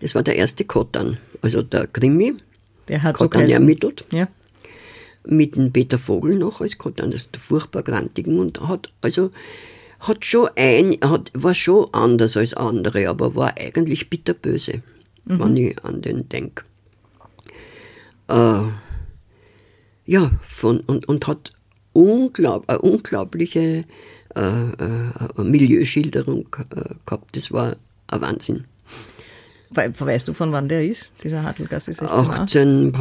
Das 0.00 0.14
war 0.14 0.22
der 0.22 0.36
erste 0.36 0.64
Kotan, 0.64 1.16
also 1.42 1.62
der 1.62 1.86
Krimi, 1.86 2.34
Der 2.88 3.02
hat 3.02 3.16
so 3.18 3.24
Kotan 3.24 3.42
geheißen. 3.46 3.62
ermittelt. 3.62 4.04
Ja. 4.10 4.28
mit 5.26 5.56
dem 5.56 5.72
Peter 5.72 5.96
Vogel 5.98 6.36
noch 6.36 6.60
als 6.60 6.76
Kotan, 6.76 7.10
das 7.10 7.22
ist 7.22 7.34
der 7.34 7.40
furchtbar 7.40 7.82
grantigen 7.82 8.38
und 8.38 8.60
hat 8.68 8.92
also 9.00 9.30
hat 10.00 10.22
schon 10.26 10.50
ein, 10.56 10.98
hat, 11.02 11.30
war 11.32 11.54
schon 11.54 11.88
anders 11.92 12.36
als 12.36 12.52
andere, 12.52 13.08
aber 13.08 13.34
war 13.34 13.56
eigentlich 13.56 14.10
bitterböse, 14.10 14.82
wenn 15.24 15.56
ich 15.56 15.82
an 15.82 16.02
den 16.02 16.28
denke. 16.28 16.64
Äh, 18.28 18.64
ja, 20.06 20.30
von, 20.42 20.80
und, 20.80 21.06
und 21.08 21.26
hat 21.26 21.52
unglaub, 21.92 22.64
eine 22.68 22.80
unglaubliche 22.80 23.84
äh, 24.34 24.40
äh, 24.40 25.42
Milieuschilderung 25.42 26.46
äh, 26.74 26.94
gehabt. 27.06 27.36
Das 27.36 27.52
war 27.52 27.76
ein 28.08 28.20
Wahnsinn. 28.20 28.64
We- 29.70 29.92
Weißt 29.98 30.28
du, 30.28 30.32
von 30.34 30.52
wann 30.52 30.68
der 30.68 30.84
ist, 30.84 31.12
dieser 31.22 31.42
Hartelgasse 31.42 31.92
16a? 31.92 32.42
18, 32.42 32.92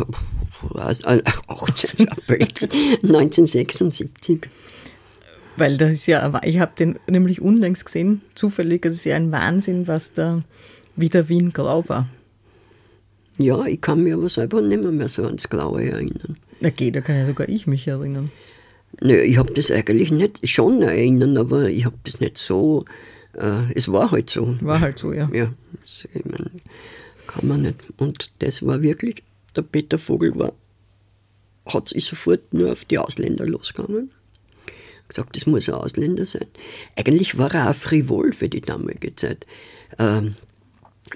was, 0.70 1.02
äh, 1.02 1.22
18 1.48 2.08
Blödsinn, 2.28 2.70
1976. 3.04 4.48
Weil 5.58 5.78
das 5.78 5.92
ist 5.92 6.08
ja, 6.08 6.32
ich 6.44 6.60
habe 6.60 6.72
den 6.80 6.98
nämlich 7.08 7.42
unlängst 7.42 7.86
gesehen, 7.86 8.22
zufällig, 8.34 8.82
das 8.84 8.94
ist 8.94 9.06
ja 9.06 9.16
ein 9.16 9.32
Wahnsinn, 9.32 9.88
was 9.88 10.14
da 10.14 10.44
wieder 10.96 11.30
Wien 11.30 11.50
grau 11.52 11.88
war. 11.88 12.08
Ja, 13.38 13.66
ich 13.66 13.82
kann 13.82 14.04
mich 14.04 14.14
aber 14.14 14.30
selber 14.30 14.62
nicht 14.62 14.82
mehr, 14.82 14.92
mehr 14.92 15.10
so 15.10 15.24
ans 15.24 15.48
Blaue 15.48 15.84
erinnern. 15.84 16.38
Geht, 16.72 16.96
da 16.96 17.02
kann 17.02 17.18
ja 17.18 17.26
sogar 17.26 17.50
ich 17.50 17.68
mich 17.68 17.88
erinnern. 17.88 18.32
Nö, 19.02 19.16
ich 19.16 19.38
habe 19.38 19.54
das 19.54 19.72
eigentlich 19.72 20.12
nicht, 20.12 20.48
schon 20.48 20.82
erinnern, 20.82 21.38
aber 21.38 21.70
ich 21.70 21.86
habe 21.86 21.98
das 22.04 22.20
nicht 22.20 22.38
so, 22.38 22.86
äh, 23.34 23.74
es 23.74 23.92
war 23.92 24.12
halt 24.12 24.30
so. 24.30 24.56
War 24.62 24.80
halt 24.80 25.00
so, 25.00 25.14
ja. 25.14 25.30
Ja, 25.34 25.54
das, 25.82 26.08
ich 26.14 26.26
mein, 26.26 26.62
kann 27.28 27.48
man 27.48 27.62
nicht. 27.64 27.94
Und 27.98 28.32
das 28.40 28.66
war 28.66 28.82
wirklich, 28.82 29.24
der 29.56 29.64
Peter 29.64 29.98
Vogel 29.98 30.38
war, 30.38 30.54
hat 31.66 31.90
sich 31.90 32.06
sofort 32.06 32.54
nur 32.54 32.72
auf 32.72 32.86
die 32.86 32.98
Ausländer 32.98 33.46
losgegangen. 33.46 34.12
Gesagt, 35.08 35.36
das 35.36 35.46
muss 35.46 35.68
ein 35.68 35.76
Ausländer 35.76 36.26
sein. 36.26 36.48
Eigentlich 36.96 37.38
war 37.38 37.54
er 37.54 37.70
auch 37.70 37.76
frivol 37.76 38.34
für 38.34 38.50
die 38.50 38.62
damalige 38.62 39.16
Zeit. 39.16 39.46
Ähm, 40.00 40.36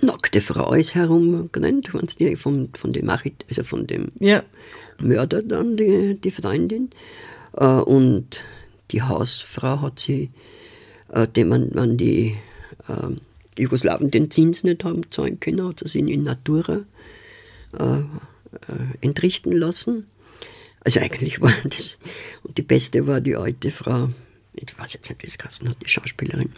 nackte 0.01 0.41
Frau 0.41 0.73
ist 0.73 0.95
herumgerannt, 0.95 1.93
wenn's 1.93 2.15
die 2.15 2.35
von, 2.35 2.69
von 2.73 2.91
dem 2.91 3.09
Achit, 3.09 3.45
also 3.47 3.63
von 3.63 3.87
dem 3.87 4.09
Ja, 4.19 4.43
Mörder 5.01 5.43
dann, 5.43 5.77
die, 5.77 6.15
die 6.15 6.31
Freundin. 6.31 6.89
Äh, 7.55 7.65
und 7.65 8.43
die 8.91 9.01
Hausfrau 9.01 9.81
hat 9.81 9.99
sie, 9.99 10.31
äh, 11.09 11.27
dem 11.27 11.49
man, 11.49 11.71
man 11.73 11.97
die 11.97 12.35
äh, 12.87 13.61
Jugoslawen 13.61 14.11
den 14.11 14.31
Zins 14.31 14.63
nicht 14.63 14.83
haben 14.83 15.09
zahlen 15.09 15.39
können, 15.39 15.67
hat 15.67 15.81
sie 15.83 15.99
ihn 15.99 16.07
in 16.07 16.23
Natura 16.23 16.83
äh, 17.77 18.01
entrichten 19.01 19.51
lassen. 19.51 20.07
Also 20.83 20.99
eigentlich 20.99 21.41
war 21.41 21.53
das, 21.63 21.99
und 22.43 22.57
die 22.57 22.63
beste 22.63 23.07
war 23.07 23.19
die 23.19 23.35
alte 23.35 23.71
Frau, 23.71 24.09
ich 24.53 24.77
weiß 24.77 24.93
jetzt 24.93 25.09
nicht, 25.09 25.21
wie 25.23 25.27
es 25.27 25.37
geheißen 25.37 25.67
hat, 25.67 25.77
die 25.83 25.89
Schauspielerin. 25.89 26.51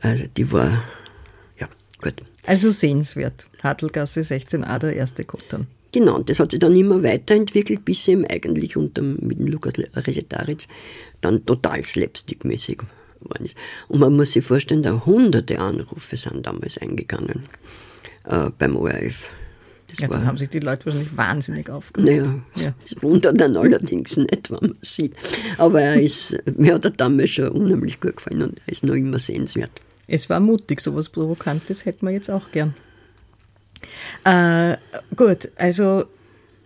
Also 0.00 0.24
die 0.36 0.50
war, 0.52 0.84
ja, 1.58 1.68
gut. 2.00 2.22
also 2.46 2.70
sehenswert. 2.70 3.46
Hartelgasse 3.62 4.20
16a, 4.20 4.78
der 4.78 4.96
erste 4.96 5.24
Kottern. 5.24 5.66
Genau, 5.92 6.16
und 6.16 6.30
das 6.30 6.40
hat 6.40 6.50
sich 6.50 6.60
dann 6.60 6.74
immer 6.74 7.02
weiterentwickelt, 7.02 7.84
bis 7.84 8.08
eben 8.08 8.24
eigentlich 8.26 8.76
unter, 8.76 9.02
mit 9.02 9.38
dem 9.38 9.46
Lukas 9.46 9.74
Resetaritz 9.94 10.66
dann 11.20 11.44
total 11.44 11.84
slapstick-mäßig 11.84 12.78
geworden 13.20 13.44
ist. 13.44 13.56
Und 13.88 14.00
man 14.00 14.16
muss 14.16 14.32
sich 14.32 14.44
vorstellen, 14.44 14.82
da 14.82 15.04
hunderte 15.04 15.58
Anrufe 15.58 16.16
sind 16.16 16.46
damals 16.46 16.78
eingegangen 16.78 17.44
äh, 18.24 18.50
beim 18.58 18.76
ORF. 18.76 19.30
Das 19.88 19.98
Ja, 19.98 20.08
dann 20.08 20.26
haben 20.26 20.38
sich 20.38 20.48
die 20.48 20.60
Leute 20.60 20.86
wahrscheinlich 20.86 21.14
wahnsinnig 21.14 21.68
aufgeregt. 21.68 22.08
naja, 22.08 22.42
Ja. 22.56 22.74
das 22.80 23.02
wundert 23.02 23.38
dann 23.38 23.54
allerdings 23.56 24.16
nicht, 24.16 24.50
wenn 24.50 24.58
man 24.60 24.78
sieht. 24.80 25.14
Aber 25.58 25.82
er 25.82 26.00
ist, 26.00 26.38
mir 26.56 26.74
hat 26.74 26.86
er 26.86 26.92
damals 26.92 27.30
schon 27.30 27.48
unheimlich 27.48 28.00
gut 28.00 28.16
gefallen 28.16 28.42
und 28.42 28.62
er 28.66 28.72
ist 28.72 28.84
noch 28.84 28.94
immer 28.94 29.18
sehenswert. 29.18 29.70
Es 30.06 30.30
war 30.30 30.40
mutig, 30.40 30.80
sowas 30.80 31.10
Provokantes 31.10 31.84
hätten 31.84 32.06
wir 32.06 32.12
jetzt 32.12 32.30
auch 32.30 32.50
gern. 32.52 32.74
Äh, 34.24 34.76
gut, 35.16 35.50
also 35.56 36.04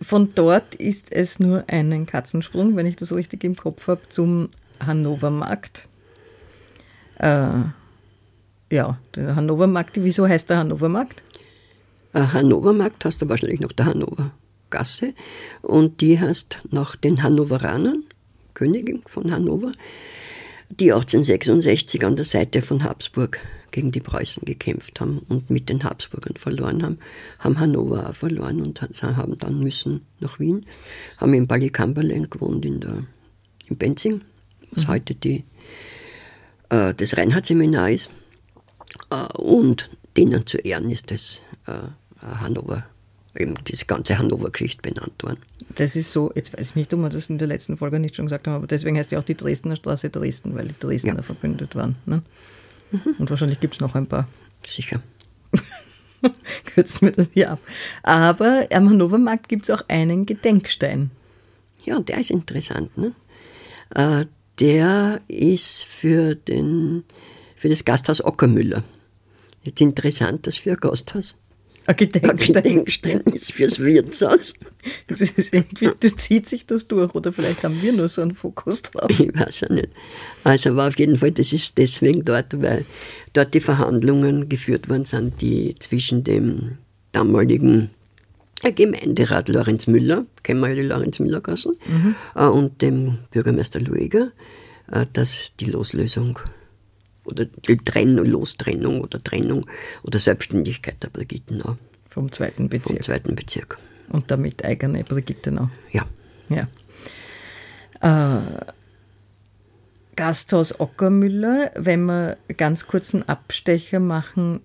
von 0.00 0.30
dort 0.34 0.74
ist 0.74 1.12
es 1.12 1.38
nur 1.40 1.64
einen 1.68 2.06
Katzensprung, 2.06 2.76
wenn 2.76 2.86
ich 2.86 2.96
das 2.96 3.12
richtig 3.12 3.44
im 3.44 3.56
Kopf 3.56 3.88
habe, 3.88 4.02
zum 4.08 4.48
Hannovermarkt. 4.84 5.88
Äh, 7.18 7.48
ja, 8.70 8.98
der 9.14 9.36
Hannovermarkt, 9.36 10.02
wieso 10.02 10.28
heißt 10.28 10.50
der 10.50 10.58
Hannovermarkt? 10.58 11.22
Äh, 12.12 12.20
Hannovermarkt 12.20 13.04
heißt 13.04 13.22
aber 13.22 13.30
wahrscheinlich 13.30 13.60
noch 13.60 13.72
der 13.72 13.86
Hannover 13.86 14.32
Gasse 14.70 15.14
und 15.62 16.00
die 16.00 16.18
heißt 16.20 16.58
nach 16.70 16.96
den 16.96 17.22
Hannoveranern, 17.22 18.04
Königin 18.54 19.02
von 19.06 19.30
Hannover, 19.30 19.72
die 20.68 20.92
1866 20.92 22.04
an 22.04 22.16
der 22.16 22.24
Seite 22.24 22.62
von 22.62 22.82
Habsburg 22.82 23.38
gegen 23.70 23.92
die 23.92 24.00
Preußen 24.00 24.44
gekämpft 24.44 25.00
haben 25.00 25.18
und 25.28 25.50
mit 25.50 25.68
den 25.68 25.84
Habsburgern 25.84 26.36
verloren 26.36 26.82
haben, 26.82 26.98
haben 27.38 27.60
Hannover 27.60 28.08
auch 28.08 28.14
verloren 28.14 28.62
und 28.62 28.80
haben 28.80 29.38
dann 29.38 29.58
müssen 29.60 30.06
nach 30.20 30.40
Wien, 30.40 30.64
haben 31.18 31.34
in 31.34 31.46
Ballycumberland 31.46 32.30
gewohnt 32.30 32.64
in 32.64 32.80
der, 32.80 33.04
in 33.66 33.76
Benzing, 33.76 34.22
was 34.70 34.88
heute 34.88 35.14
die, 35.14 35.44
äh, 36.70 36.94
das 36.94 37.16
Reinhardt-Seminar 37.16 37.90
ist. 37.90 38.10
Äh, 39.10 39.38
und 39.38 39.90
denen 40.16 40.46
zu 40.46 40.58
Ehren 40.58 40.90
ist 40.90 41.10
das 41.10 41.42
äh, 41.66 41.88
Hannover, 42.22 42.86
eben 43.40 43.54
diese 43.66 43.86
ganze 43.86 44.18
Hannover-Geschichte 44.18 44.82
benannt 44.82 45.22
worden. 45.22 45.38
Das 45.74 45.96
ist 45.96 46.12
so, 46.12 46.32
jetzt 46.34 46.56
weiß 46.56 46.70
ich 46.70 46.76
nicht, 46.76 46.92
ob 46.94 47.00
wir 47.00 47.08
das 47.08 47.28
in 47.28 47.38
der 47.38 47.48
letzten 47.48 47.76
Folge 47.76 47.98
nicht 47.98 48.14
schon 48.16 48.26
gesagt 48.26 48.46
haben, 48.46 48.54
aber 48.56 48.66
deswegen 48.66 48.96
heißt 48.96 49.12
ja 49.12 49.18
auch 49.18 49.24
die 49.24 49.36
Dresdner 49.36 49.76
Straße 49.76 50.10
Dresden, 50.10 50.54
weil 50.54 50.68
die 50.68 50.74
Dresdner 50.78 51.16
Ja. 51.16 51.22
verbündet 51.22 51.74
waren. 51.74 51.96
Ne? 52.06 52.22
Und 53.18 53.28
wahrscheinlich 53.30 53.60
gibt 53.60 53.74
es 53.74 53.80
noch 53.80 53.94
ein 53.94 54.06
paar. 54.06 54.28
Sicher. 54.66 55.02
Kürzen 56.66 57.08
wir 57.08 57.12
das 57.12 57.28
hier 57.34 57.50
ab. 57.50 57.60
Aber 58.02 58.66
am 58.72 58.88
Hannovermarkt 58.90 59.48
gibt 59.48 59.68
es 59.68 59.74
auch 59.74 59.84
einen 59.88 60.24
Gedenkstein. 60.26 61.10
Ja, 61.84 62.00
der 62.00 62.18
ist 62.18 62.30
interessant. 62.30 62.96
Ne? 62.96 63.12
Äh, 63.94 64.26
der 64.58 65.20
ist 65.28 65.84
für, 65.84 66.34
den, 66.34 67.04
für 67.56 67.68
das 67.68 67.84
Gasthaus 67.84 68.24
Ockermüller. 68.24 68.82
Jetzt 69.62 69.80
interessant, 69.80 70.46
dass 70.46 70.56
für 70.56 70.70
ein 70.72 70.76
Gasthaus 70.78 71.36
Ein 71.86 71.96
Gedenkstein. 71.96 72.56
ein 72.56 72.62
Gedenkstein 72.64 73.20
ist 73.32 73.52
fürs 73.52 73.78
Wirtshaus. 73.78 74.54
Das 75.08 75.20
ist 75.20 75.52
irgendwie, 75.52 75.90
das 76.00 76.16
zieht 76.16 76.48
sich 76.48 76.66
das 76.66 76.86
durch 76.86 77.14
oder 77.14 77.32
vielleicht 77.32 77.64
haben 77.64 77.80
wir 77.82 77.92
nur 77.92 78.08
so 78.08 78.22
einen 78.22 78.34
Fokus 78.34 78.82
drauf. 78.82 79.10
Ich 79.10 79.34
weiß 79.34 79.62
ja 79.62 79.72
nicht. 79.72 79.90
Also 80.44 80.70
aber 80.70 80.88
auf 80.88 80.98
jeden 80.98 81.16
Fall, 81.16 81.32
das 81.32 81.52
ist 81.52 81.78
deswegen 81.78 82.24
dort, 82.24 82.60
weil 82.60 82.84
dort 83.32 83.54
die 83.54 83.60
Verhandlungen 83.60 84.48
geführt 84.48 84.88
worden 84.88 85.04
sind, 85.04 85.40
die 85.40 85.74
zwischen 85.78 86.24
dem 86.24 86.78
damaligen 87.12 87.90
Gemeinderat 88.62 89.48
Lorenz 89.48 89.86
Müller, 89.86 90.24
kennen 90.42 90.60
wir 90.60 90.70
ja 90.70 90.74
die 90.76 90.82
Lorenz 90.82 91.18
Müller 91.18 91.40
Gassen, 91.40 91.76
äh, 92.34 92.46
und 92.46 92.80
dem 92.82 93.18
Bürgermeister 93.30 93.80
Lueger, 93.80 94.32
äh, 94.90 95.06
dass 95.12 95.52
die 95.60 95.66
Loslösung 95.66 96.38
oder 97.26 97.44
die 97.44 97.76
Trennung, 97.76 98.26
Lostrennung 98.26 99.00
oder 99.00 99.22
Trennung 99.22 99.66
oder 100.02 100.18
Selbstständigkeit 100.18 101.02
der 101.02 101.08
Brigittenau 101.08 101.76
Vom 102.08 102.32
zweiten 102.32 102.64
vom 102.64 102.68
Bezirk. 102.68 103.02
zweiten 103.02 103.34
Bezirk. 103.34 103.78
Und 104.08 104.30
damit 104.30 104.64
eigene 104.64 105.04
Brigittenau. 105.04 105.68
Ja. 105.92 106.06
Ja. 106.48 106.68
Äh, 108.00 108.40
Gasthaus 110.14 110.80
Ockermüller, 110.80 111.72
wenn 111.74 112.06
wir 112.06 112.38
ganz 112.56 112.86
kurzen 112.86 113.28
Abstecher 113.28 114.00
machen 114.00 114.60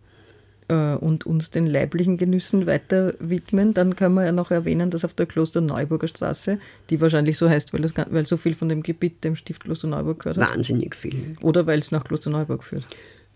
und 0.75 1.25
uns 1.25 1.51
den 1.51 1.67
leiblichen 1.67 2.17
Genüssen 2.17 2.65
weiter 2.65 3.13
widmen, 3.19 3.73
dann 3.73 3.95
können 3.95 4.15
wir 4.15 4.25
ja 4.25 4.31
noch 4.31 4.51
erwähnen, 4.51 4.89
dass 4.89 5.03
auf 5.05 5.13
der 5.13 5.25
Klosterneuburger 5.25 6.07
Straße, 6.07 6.60
die 6.89 7.01
wahrscheinlich 7.01 7.38
so 7.38 7.49
heißt, 7.49 7.73
weil, 7.73 7.81
gan- 7.89 8.07
weil 8.12 8.25
so 8.25 8.38
viel 8.38 8.53
von 8.53 8.69
dem 8.69 8.81
Gebiet 8.84 9.23
dem 9.23 9.36
Stift 9.36 9.63
Klosterneuburg 9.63 10.19
gehört 10.19 10.38
hat, 10.38 10.53
Wahnsinnig 10.53 10.95
viel. 10.95 11.36
oder 11.41 11.65
weil 11.67 11.79
es 11.79 11.91
nach 11.91 12.03
Klosterneuburg 12.03 12.63
führt. 12.63 12.86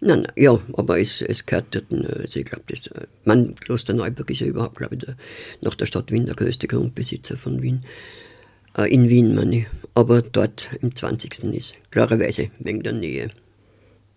Nein, 0.01 0.21
nein, 0.23 0.31
ja, 0.35 0.59
aber 0.73 0.99
es, 0.99 1.21
es 1.21 1.45
gehört 1.45 1.67
dort, 1.73 1.91
äh, 1.91 2.21
also 2.23 2.39
ich 2.39 2.45
glaube, 2.45 2.63
das, 2.67 2.87
äh, 2.87 3.07
mein 3.23 3.55
Klosterneuburg 3.55 4.29
ist 4.29 4.41
ja 4.41 4.47
überhaupt, 4.47 4.77
glaube 4.77 4.95
ich, 4.95 5.05
der, 5.05 5.15
nach 5.61 5.75
der 5.75 5.85
Stadt 5.85 6.11
Wien 6.11 6.25
der 6.25 6.35
größte 6.35 6.67
Grundbesitzer 6.67 7.37
von 7.37 7.61
Wien. 7.61 7.79
Äh, 8.77 8.93
in 8.93 9.07
Wien, 9.09 9.33
meine 9.35 9.59
ich. 9.59 9.65
Aber 9.93 10.21
dort 10.21 10.69
im 10.81 10.93
20. 10.93 11.45
ist, 11.55 11.75
klarerweise 11.91 12.49
wegen 12.59 12.83
der 12.83 12.91
Nähe. 12.91 13.29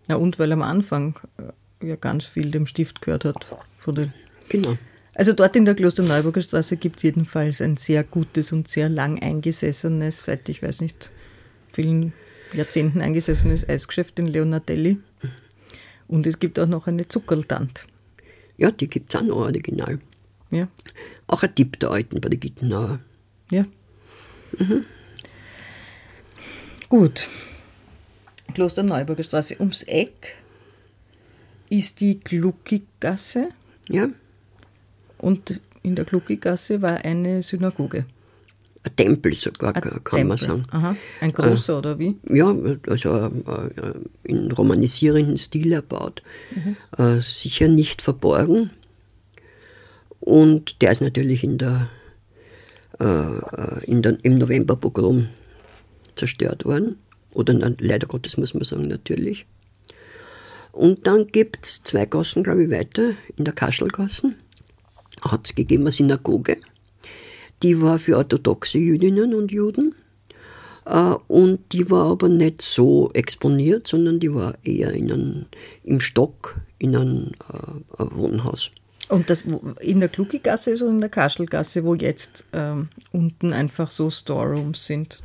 Ja, 0.09 0.17
und 0.17 0.39
weil 0.41 0.51
am 0.53 0.63
Anfang 0.63 1.15
äh, 1.39 1.43
ja 1.83 1.97
ganz 1.97 2.25
viel 2.25 2.51
dem 2.51 2.67
Stift 2.67 3.03
gehört 3.03 3.25
hat. 3.25 3.47
Von 3.77 3.95
den 3.95 4.13
Genau. 4.49 4.77
Also 5.15 5.33
dort 5.33 5.57
in 5.57 5.65
der 5.65 5.75
Klosterneuburger 5.75 6.41
Straße 6.41 6.77
gibt 6.77 6.99
es 6.99 7.03
jedenfalls 7.03 7.61
ein 7.61 7.77
sehr 7.77 8.05
gutes 8.05 8.53
und 8.53 8.69
sehr 8.69 8.89
lang 8.89 9.21
eingesessenes, 9.21 10.25
seit 10.25 10.49
ich 10.49 10.63
weiß 10.63 10.81
nicht, 10.81 11.11
vielen 11.73 12.13
Jahrzehnten 12.55 13.01
eingesessenes 13.01 13.69
Eisgeschäft 13.69 14.19
in 14.21 14.29
Leonardelli. 14.29 14.99
Und 16.07 16.27
es 16.27 16.39
gibt 16.39 16.59
auch 16.59 16.67
noch 16.69 16.87
eine 16.87 17.09
Zuckerltant. 17.09 17.87
Ja, 18.57 18.71
die 18.71 18.89
gibt 18.89 19.13
es 19.13 19.21
auch 19.21 19.25
noch 19.25 19.37
original. 19.39 19.99
Ja, 20.51 20.69
Auch 21.27 21.43
ein 21.43 21.55
Tipp 21.55 21.79
der 21.81 21.91
alten 21.91 22.21
bei 22.21 22.29
der 22.29 22.39
Gittenauer. 22.39 23.01
ja. 23.51 23.67
Gut. 26.89 27.29
Klosterneuburger 28.55 29.23
Straße. 29.23 29.57
Ums 29.59 29.83
Eck 29.83 30.37
ist 31.71 32.01
die 32.01 32.21
Gluckigasse 32.21 33.49
Ja, 33.89 34.09
und 35.19 35.61
in 35.83 35.95
der 35.97 36.05
Gluckigasse 36.05 36.81
war 36.83 37.05
eine 37.05 37.43
Synagoge. 37.43 38.05
ein 38.85 38.97
Tempel 38.97 39.35
sogar, 39.35 39.75
Ein 39.75 39.83
kann 40.05 40.27
man 40.29 40.37
Tempel. 40.37 40.39
sagen. 40.39 40.63
Aha. 40.71 40.97
Ein 41.21 41.33
großer 41.33 41.79
oder 41.79 41.99
wie? 41.99 42.17
Ja, 42.31 42.55
also 42.89 43.11
äh, 43.17 43.27
äh, 43.27 43.95
in 44.25 44.51
romanisierenden 44.53 45.37
Stil 45.37 45.73
erbaut. 45.73 46.23
Äh, 46.97 47.21
sicher 47.21 47.69
nicht 47.69 48.01
verborgen. 48.03 48.71
Und 50.21 50.81
der 50.83 50.93
ist 50.93 51.01
natürlich 51.01 51.43
in 51.45 51.59
der, 51.59 51.89
äh, 53.01 53.05
äh, 53.05 53.85
in 53.85 54.03
der, 54.03 54.19
im 54.25 54.39
Novemberpogrom 54.39 55.29
zerstört 56.15 56.65
worden. 56.65 56.97
Oder 57.35 57.55
leider 57.79 58.07
Gottes 58.07 58.37
muss 58.37 58.55
man 58.55 58.65
sagen, 58.65 58.89
natürlich. 58.89 59.47
Und 60.79 61.09
dann 61.09 61.27
gibt 61.27 61.67
es 61.67 61.83
zwei 61.83 62.07
Gassen, 62.07 62.45
glaube 62.45 62.63
ich, 62.63 62.71
weiter, 62.71 63.15
in 63.37 63.45
der 63.45 63.53
Kaschelgassen. 63.53 64.37
Hat 65.23 65.45
es 65.45 65.55
gegeben 65.57 65.83
eine 65.83 65.91
Synagoge. 65.91 66.59
Die 67.65 67.83
war 67.83 67.99
für 67.99 68.17
orthodoxe 68.17 68.79
Jüdinnen 68.79 69.35
und 69.35 69.51
Juden. 69.51 69.97
Äh, 70.87 71.17
Und 71.27 71.73
die 71.73 71.91
war 71.91 72.13
aber 72.13 72.29
nicht 72.29 72.63
so 72.63 73.11
exponiert, 73.13 73.89
sondern 73.89 74.21
die 74.21 74.33
war 74.33 74.57
eher 74.63 74.93
in 74.93 75.11
einem, 75.11 75.47
im 75.83 75.99
Stock 75.99 76.61
in 76.79 76.95
einem 76.95 77.33
äh, 77.51 78.05
Wohnhaus. 78.13 78.71
Und 79.09 79.31
das 79.31 79.43
in 79.81 79.99
der 79.99 80.09
Kluckigasse 80.09 80.71
ist 80.71 80.83
oder 80.83 80.93
in 80.93 81.01
der 81.01 81.09
Kaschelgasse, 81.09 81.83
wo 81.83 81.97
jetzt 81.97 82.45
ähm, 82.53 82.89
unten 83.11 83.53
einfach 83.53 83.91
so 83.91 84.11
Storerooms 84.11 84.87
sind. 84.87 85.25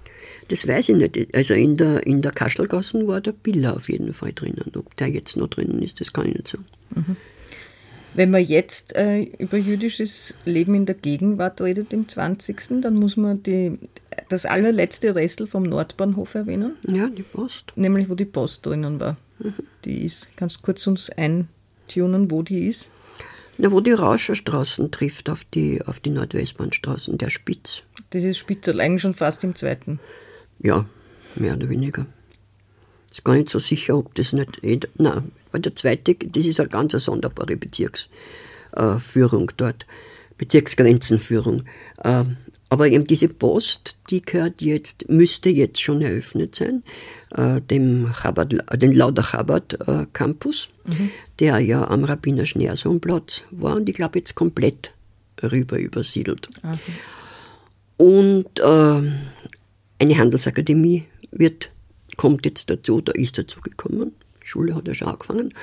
Das 0.49 0.67
weiß 0.67 0.89
ich 0.89 0.95
nicht. 0.95 1.35
Also 1.35 1.53
in 1.53 1.77
der, 1.77 2.05
in 2.05 2.21
der 2.21 2.31
Kastelgassen 2.31 3.07
war 3.07 3.21
der 3.21 3.31
Biller 3.31 3.75
auf 3.77 3.89
jeden 3.89 4.13
Fall 4.13 4.33
drinnen. 4.33 4.71
Ob 4.77 4.95
der 4.97 5.07
jetzt 5.07 5.35
noch 5.37 5.47
drinnen 5.47 5.81
ist, 5.81 5.99
das 6.01 6.11
kann 6.13 6.27
ich 6.27 6.33
nicht 6.35 6.47
sagen. 6.49 6.65
Wenn 8.15 8.29
man 8.29 8.43
jetzt 8.45 8.95
äh, 8.95 9.23
über 9.39 9.57
jüdisches 9.57 10.35
Leben 10.45 10.75
in 10.75 10.85
der 10.85 10.93
Gegenwart 10.95 11.59
redet 11.61 11.93
im 11.93 12.07
20., 12.07 12.81
dann 12.81 12.93
muss 12.93 13.17
man 13.17 13.41
die, 13.41 13.79
das 14.29 14.45
allerletzte 14.45 15.15
Restel 15.15 15.47
vom 15.47 15.63
Nordbahnhof 15.63 16.35
erwähnen, 16.35 16.73
Ja, 16.83 17.07
die 17.07 17.23
Post. 17.23 17.71
nämlich 17.75 18.09
wo 18.09 18.15
die 18.15 18.25
Post 18.25 18.65
drinnen 18.67 18.99
war. 18.99 19.15
Die 19.85 20.03
ist, 20.05 20.29
kannst 20.37 20.57
du 20.57 20.61
kurz 20.61 20.85
uns 20.85 21.09
eintunen, 21.09 22.29
wo 22.29 22.43
die 22.43 22.67
ist? 22.67 22.91
Na, 23.57 23.71
wo 23.71 23.81
die 23.81 23.91
Rauscherstraßen 23.91 24.89
trifft 24.91 25.29
auf 25.29 25.43
die, 25.45 25.81
auf 25.85 25.99
die 25.99 26.09
Nordwestbahnstraßen, 26.09 27.17
der 27.17 27.29
Spitz. 27.29 27.83
Das 28.09 28.23
ist 28.23 28.37
Spitzel, 28.39 28.81
eigentlich 28.81 29.01
schon 29.03 29.13
fast 29.13 29.43
im 29.43 29.55
zweiten. 29.55 29.99
Ja, 30.59 30.85
mehr 31.35 31.55
oder 31.55 31.69
weniger. 31.69 32.05
Ist 33.11 33.23
gar 33.23 33.35
nicht 33.35 33.49
so 33.49 33.59
sicher, 33.59 33.95
ob 33.97 34.15
das 34.15 34.33
nicht. 34.33 34.63
eh- 34.63 34.79
Nein, 34.97 35.31
weil 35.51 35.61
der 35.61 35.75
zweite, 35.75 36.15
das 36.15 36.45
ist 36.47 36.59
eine 36.59 36.69
ganz 36.69 36.93
sonderbare 36.93 37.55
Bezirksführung 37.55 39.51
dort. 39.57 39.85
Bezirksgrenzenführung. 40.39 41.63
Äh, 42.03 42.23
aber 42.73 42.87
eben 42.87 43.05
diese 43.05 43.27
Post, 43.27 43.97
die 44.09 44.21
gehört 44.21 44.61
jetzt, 44.61 45.07
müsste 45.09 45.49
jetzt 45.49 45.79
schon 45.81 46.01
eröffnet 46.01 46.55
sein, 46.55 46.83
äh, 47.35 47.61
dem 47.61 48.11
Chabad, 48.13 48.55
den 48.81 48.91
Lauder 48.91 49.23
Chabad 49.23 49.77
äh, 49.87 50.05
Campus, 50.11 50.69
der 51.39 51.59
ja 51.59 51.87
am 51.87 52.03
Rabbiner 52.03 52.45
Schneersohnplatz 52.45 53.43
war 53.51 53.75
und 53.75 53.87
ich 53.87 53.95
glaube 53.95 54.19
jetzt 54.19 54.35
komplett 54.35 54.93
rüber 55.41 55.77
übersiedelt. 55.77 56.49
Und 57.97 58.59
äh, 58.59 59.01
eine 59.99 60.17
Handelsakademie 60.17 61.05
wird, 61.31 61.69
kommt 62.17 62.45
jetzt 62.45 62.69
dazu, 62.69 63.01
da 63.01 63.11
ist 63.13 63.37
dazu 63.37 63.61
gekommen. 63.61 64.13
Schule 64.43 64.75
hat 64.75 64.87
ja 64.87 64.93
schon 64.93 65.07
angefangen. 65.09 65.53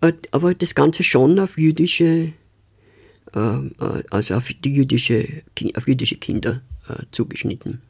Äh, 0.00 0.12
Aber 0.32 0.54
das 0.54 0.74
Ganze 0.74 1.02
schon 1.04 1.38
auf 1.38 1.56
jüdische, 1.58 2.32
also 3.32 4.34
auf 4.34 4.50
die 4.52 4.74
jüdische, 4.74 5.42
auf 5.74 5.86
jüdische 5.86 6.16
Kinder 6.16 6.62
äh, 6.88 7.04
zugeschnitten. 7.10 7.80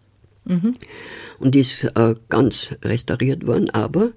Und 1.39 1.55
ist 1.55 1.85
äh, 1.85 2.15
ganz 2.29 2.71
restauriert 2.83 3.47
worden, 3.47 3.71
aber 3.71 4.13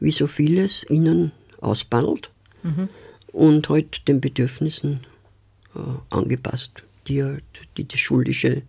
wie 0.00 0.10
so 0.10 0.26
vieles 0.26 0.82
innen 0.82 1.32
ausbaldelt 1.60 2.30
und 3.32 3.68
halt 3.68 4.06
den 4.08 4.20
Bedürfnissen 4.20 5.00
äh, 5.74 5.78
angepasst, 6.10 6.82
die, 7.06 7.24
die 7.76 7.86
das 7.86 8.00
schulische 8.00 8.62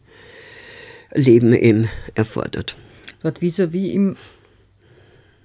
Leben 1.14 1.54
eben 1.54 1.90
erfordert. 2.16 2.76
Dort 3.24 3.42
vis-à-vis 3.42 3.94
im, 3.94 4.16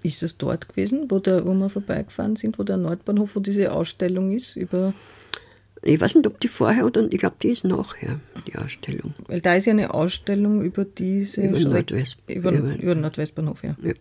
ist 0.02 0.22
es 0.22 0.36
dort 0.36 0.68
gewesen, 0.68 1.10
wo, 1.10 1.18
der, 1.18 1.46
wo 1.46 1.54
wir 1.54 1.68
vorbeigefahren 1.68 2.36
sind, 2.36 2.58
wo 2.58 2.62
der 2.62 2.76
Nordbahnhof, 2.76 3.34
wo 3.34 3.40
diese 3.40 3.72
Ausstellung 3.72 4.30
ist, 4.30 4.56
über, 4.56 4.92
Ich 5.86 6.00
weiß 6.00 6.14
nicht, 6.14 6.26
ob 6.26 6.40
die 6.40 6.48
vorher 6.48 6.86
oder 6.86 7.06
ich 7.10 7.18
glaube, 7.18 7.36
die 7.42 7.48
ist 7.50 7.64
nachher, 7.64 8.18
die 8.46 8.56
Ausstellung. 8.56 9.14
weil 9.26 9.40
da 9.42 9.54
ist 9.54 9.66
ja 9.66 9.72
eine 9.72 9.92
Ausstellung 9.92 10.62
über 10.62 10.84
diese 10.84 11.42
Über 11.42 11.58
Schreck- 11.58 11.90
Nordwest- 11.90 12.16
über, 12.26 12.52
über- 12.52 12.74
über 12.76 12.94
den 12.94 13.02
Nordwestbahnhof, 13.02 13.62
ja. 13.64 13.76
Ja. 13.82 13.92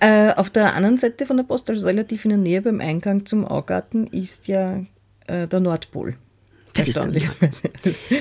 Äh, 0.00 0.34
auf 0.34 0.50
der 0.50 0.74
anderen 0.74 0.96
Seite 0.96 1.24
von 1.24 1.36
der 1.36 1.44
Post, 1.44 1.70
also 1.70 1.86
relativ 1.86 2.24
in 2.24 2.30
der 2.30 2.38
Nähe 2.38 2.60
beim 2.62 2.80
Eingang 2.80 3.24
zum 3.26 3.44
Augarten, 3.46 4.08
ist 4.08 4.48
ja 4.48 4.82
äh, 5.28 5.46
der 5.46 5.60
Nordpol. 5.60 6.16
Erstaunlicherweise. 6.76 7.70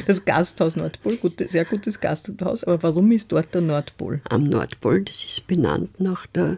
Das 0.07 0.23
Gasthaus 0.25 0.75
Nordpol, 0.75 1.17
gut, 1.17 1.43
sehr 1.49 1.65
gutes 1.65 1.99
Gasthaus, 1.99 2.63
aber 2.63 2.81
warum 2.83 3.11
ist 3.11 3.31
dort 3.31 3.53
der 3.53 3.61
Nordpol? 3.61 4.21
Am 4.29 4.43
Nordpol, 4.45 5.03
das 5.03 5.23
ist 5.23 5.47
benannt 5.47 5.99
nach 5.99 6.25
der 6.27 6.57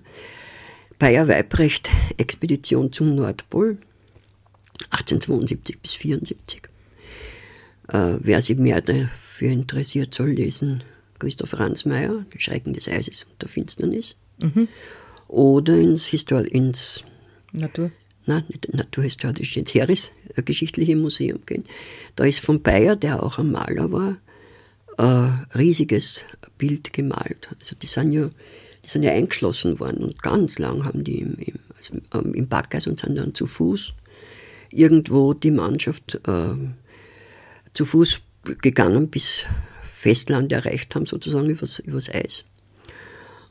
Bayer-Weibrecht-Expedition 0.99 2.91
zum 2.91 3.15
Nordpol, 3.15 3.77
1872 4.89 5.79
bis 5.79 5.93
1874. 5.95 6.61
Äh, 7.89 8.19
wer 8.21 8.41
sich 8.41 8.57
mehr 8.57 8.81
dafür 8.81 9.49
interessiert, 9.49 10.13
soll 10.13 10.29
lesen 10.29 10.83
Christoph 11.17 11.59
Ransmayr, 11.59 12.25
Die 12.33 12.39
Schrecken 12.39 12.73
des 12.73 12.87
Eises 12.87 13.25
und 13.25 13.41
der 13.41 13.49
Finsternis. 13.49 14.15
Oder 15.27 15.77
ins, 15.77 16.05
Histor 16.05 16.45
ins 16.45 17.03
Natur. 17.51 17.91
nein, 18.25 18.43
nicht 18.47 18.73
naturhistorisch, 18.73 19.57
ins 19.57 19.73
Heeresgeschichtliche 19.73 20.95
Museum 20.95 21.45
gehen. 21.45 21.65
Da 22.15 22.25
ist 22.25 22.39
von 22.39 22.61
Bayer, 22.61 22.95
der 22.95 23.21
auch 23.21 23.37
ein 23.37 23.51
Maler 23.51 23.91
war, 23.91 24.17
ein 24.97 25.45
riesiges 25.55 26.23
Bild 26.57 26.93
gemalt. 26.93 27.49
Also 27.59 27.75
die 27.75 27.87
sind 27.87 28.11
ja, 28.11 28.29
die 28.85 28.89
sind 28.89 29.03
ja 29.03 29.11
eingeschlossen 29.11 29.79
worden 29.79 30.03
und 30.03 30.21
ganz 30.23 30.57
lang 30.59 30.85
haben 30.85 31.03
die 31.03 31.19
im, 31.19 31.35
im, 31.35 31.59
also 31.75 31.93
im 32.19 32.47
Backhaus 32.47 32.87
und 32.87 32.99
sind 32.99 33.17
dann 33.17 33.33
zu 33.33 33.45
Fuß 33.45 33.93
irgendwo 34.71 35.33
die 35.33 35.51
Mannschaft 35.51 36.19
äh, 36.27 36.55
zu 37.73 37.85
Fuß 37.85 38.21
gegangen 38.61 39.09
bis 39.09 39.45
Festland 39.91 40.51
erreicht 40.51 40.95
haben, 40.95 41.05
sozusagen 41.05 41.49
übers, 41.49 41.79
übers 41.79 42.09
Eis. 42.09 42.45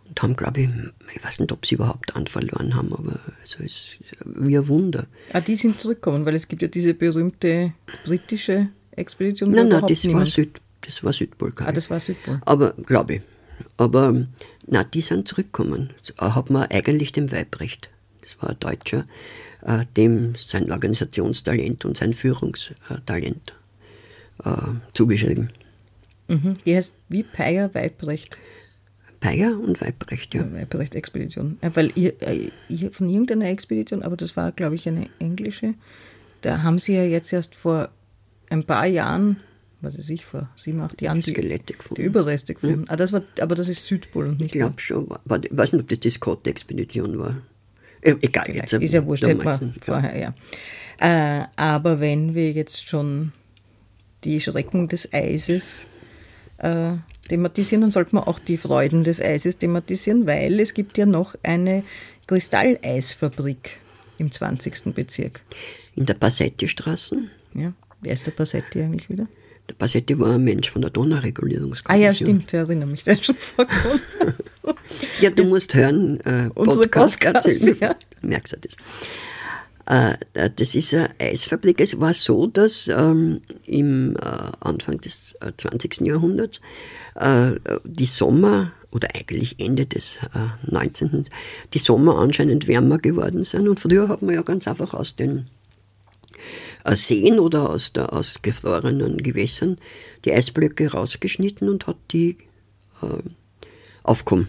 Und 0.08 0.22
haben, 0.22 0.36
glaube 0.36 0.62
ich, 0.62 0.68
ich 1.14 1.22
weiß 1.22 1.40
nicht, 1.40 1.52
ob 1.52 1.66
sie 1.66 1.74
überhaupt 1.74 2.16
An 2.16 2.26
verloren 2.26 2.74
haben, 2.74 2.94
aber 2.94 3.20
also 3.40 3.58
es 3.62 3.64
ist 3.64 3.98
wie 4.24 4.56
ein 4.56 4.66
Wunder. 4.68 5.06
Ah, 5.34 5.40
die 5.40 5.54
sind 5.54 5.78
zurückgekommen, 5.78 6.24
weil 6.24 6.34
es 6.34 6.48
gibt 6.48 6.62
ja 6.62 6.68
diese 6.68 6.94
berühmte 6.94 7.74
britische 8.04 8.68
Expedition. 8.92 9.50
Nein, 9.50 9.68
nein, 9.68 9.84
das 9.86 10.10
war, 10.10 10.24
Süd, 10.24 10.60
das 10.80 11.04
war 11.04 11.12
Südpol. 11.12 11.52
Ah, 11.58 11.72
das 11.72 11.90
war 11.90 12.00
Südpol. 12.00 12.40
Aber, 12.46 12.72
glaube 12.86 13.16
ich. 13.16 13.22
Aber, 13.76 14.26
na, 14.66 14.84
die 14.84 15.02
sind 15.02 15.28
zurückgekommen. 15.28 15.90
Hat 16.16 16.48
man 16.48 16.70
eigentlich 16.70 17.12
dem 17.12 17.30
Weibrecht, 17.30 17.90
das 18.22 18.40
war 18.40 18.50
ein 18.50 18.60
Deutscher, 18.60 19.04
äh, 19.68 19.84
dem 19.96 20.34
sein 20.34 20.72
Organisationstalent 20.72 21.84
und 21.84 21.96
sein 21.96 22.14
Führungstalent 22.14 23.52
äh, 24.42 24.50
zugeschrieben. 24.94 25.50
Mhm. 26.28 26.54
Die 26.64 26.74
heißt 26.74 26.94
wie 27.08 27.22
Peier 27.22 27.74
Weibrecht. 27.74 28.38
Peier 29.20 29.58
und 29.58 29.80
Weibrecht, 29.80 30.34
ja. 30.34 30.50
Weibrecht-Expedition. 30.52 31.58
Ja, 31.60 31.74
weil 31.74 31.92
ihr, 31.96 32.14
ihr, 32.68 32.92
von 32.92 33.10
irgendeiner 33.10 33.48
Expedition, 33.48 34.02
aber 34.02 34.16
das 34.16 34.36
war, 34.36 34.52
glaube 34.52 34.76
ich, 34.76 34.86
eine 34.86 35.08
englische, 35.18 35.74
da 36.42 36.62
haben 36.62 36.78
sie 36.78 36.94
ja 36.94 37.02
jetzt 37.02 37.32
erst 37.32 37.56
vor 37.56 37.90
ein 38.48 38.62
paar 38.62 38.86
Jahren, 38.86 39.38
was 39.80 39.98
weiß 39.98 40.08
ich, 40.10 40.24
vor 40.24 40.48
sieben, 40.56 40.80
acht 40.80 41.02
Jahren, 41.02 41.20
die, 41.20 41.30
Skelette 41.30 41.74
gefunden. 41.74 42.00
die 42.00 42.06
Überreste 42.06 42.54
gefunden. 42.54 42.84
Ja. 42.86 42.92
Ah, 42.92 42.96
das 42.96 43.12
war, 43.12 43.22
aber 43.40 43.56
das 43.56 43.68
ist 43.68 43.86
Südpol 43.86 44.28
und 44.28 44.38
nicht. 44.38 44.54
Ich 44.54 44.60
glaube 44.60 44.78
schon. 44.80 45.08
War, 45.08 45.42
ich 45.42 45.50
weiß 45.50 45.72
nicht, 45.72 45.82
ob 45.82 45.88
das 45.88 46.00
die 46.00 46.10
Scott-Expedition 46.10 47.18
war. 47.18 47.42
Äh, 48.00 48.14
egal, 48.20 48.44
Vielleicht. 48.46 48.72
jetzt. 48.72 48.82
Ist 48.82 48.94
ja 48.94 49.04
wurscht, 49.04 49.26
hätte 49.26 49.42
man 49.42 49.74
vorher, 49.80 50.18
ja. 50.18 50.34
Äh, 51.00 51.46
aber 51.56 52.00
wenn 52.00 52.34
wir 52.34 52.52
jetzt 52.52 52.88
schon 52.88 53.32
die 54.24 54.40
Schrecken 54.40 54.88
des 54.88 55.12
Eises 55.12 55.86
äh, 56.58 56.92
thematisieren, 57.28 57.82
dann 57.82 57.90
sollte 57.90 58.14
man 58.14 58.24
auch 58.24 58.38
die 58.38 58.56
Freuden 58.56 59.04
des 59.04 59.20
Eises 59.22 59.58
thematisieren, 59.58 60.26
weil 60.26 60.58
es 60.60 60.74
gibt 60.74 60.98
ja 60.98 61.06
noch 61.06 61.34
eine 61.42 61.84
Kristalleisfabrik 62.26 63.78
im 64.18 64.32
20. 64.32 64.94
Bezirk. 64.94 65.42
In 65.94 66.06
der 66.06 66.14
Passetti-Straße? 66.14 67.16
Ja. 67.54 67.72
Wer 68.00 68.12
ist 68.12 68.26
der 68.26 68.32
Passetti 68.32 68.80
eigentlich 68.80 69.08
wieder? 69.08 69.26
Der 69.68 69.74
Passetti 69.74 70.18
war 70.18 70.34
ein 70.34 70.44
Mensch 70.44 70.70
von 70.70 70.80
der 70.80 70.90
Donauregulierungskommission. 70.90 72.02
Ah 72.02 72.02
ja, 72.02 72.12
stimmt, 72.12 72.46
ich 72.46 72.54
erinnere 72.54 72.88
mich, 72.88 73.04
das 73.04 73.18
ist 73.18 73.26
schon 73.26 73.36
vorgekommen. 73.36 74.00
ja, 75.20 75.30
du 75.30 75.44
musst 75.44 75.74
hören, 75.74 76.20
äh, 76.20 76.48
Unsere 76.54 76.82
Podcast, 76.82 77.20
Podcast 77.20 77.80
ja. 77.80 77.94
merkst 78.22 78.54
du 78.54 78.56
das. 78.60 78.76
Äh, 79.88 80.50
das 80.50 80.74
ist 80.74 80.94
eine 80.94 81.10
Eisfabrik. 81.18 81.80
Es 81.80 82.00
war 82.00 82.14
so, 82.14 82.46
dass 82.46 82.88
ähm, 82.88 83.42
im 83.64 84.16
äh, 84.16 84.20
Anfang 84.60 85.00
des 85.00 85.36
äh, 85.40 85.52
20. 85.56 86.00
Jahrhunderts 86.06 86.60
äh, 87.14 87.52
die 87.84 88.06
Sommer 88.06 88.72
oder 88.90 89.08
eigentlich 89.14 89.58
Ende 89.58 89.86
des 89.86 90.18
äh, 90.34 90.70
19. 90.70 91.26
die 91.74 91.78
Sommer 91.78 92.18
anscheinend 92.18 92.68
wärmer 92.68 92.98
geworden 92.98 93.44
sind. 93.44 93.68
Und 93.68 93.80
früher 93.80 94.08
hat 94.08 94.22
man 94.22 94.34
ja 94.34 94.42
ganz 94.42 94.68
einfach 94.68 94.94
aus 94.94 95.16
den 95.16 95.38
äh, 95.38 95.57
Seen 96.96 97.38
oder 97.38 97.70
aus, 97.70 97.92
der, 97.92 98.12
aus 98.12 98.40
gefrorenen 98.42 99.18
Gewässern 99.18 99.78
die 100.24 100.32
Eisblöcke 100.32 100.92
rausgeschnitten 100.92 101.68
und 101.68 101.86
hat 101.86 101.96
die 102.12 102.38
äh, 103.02 103.22
aufgekommen. 104.02 104.48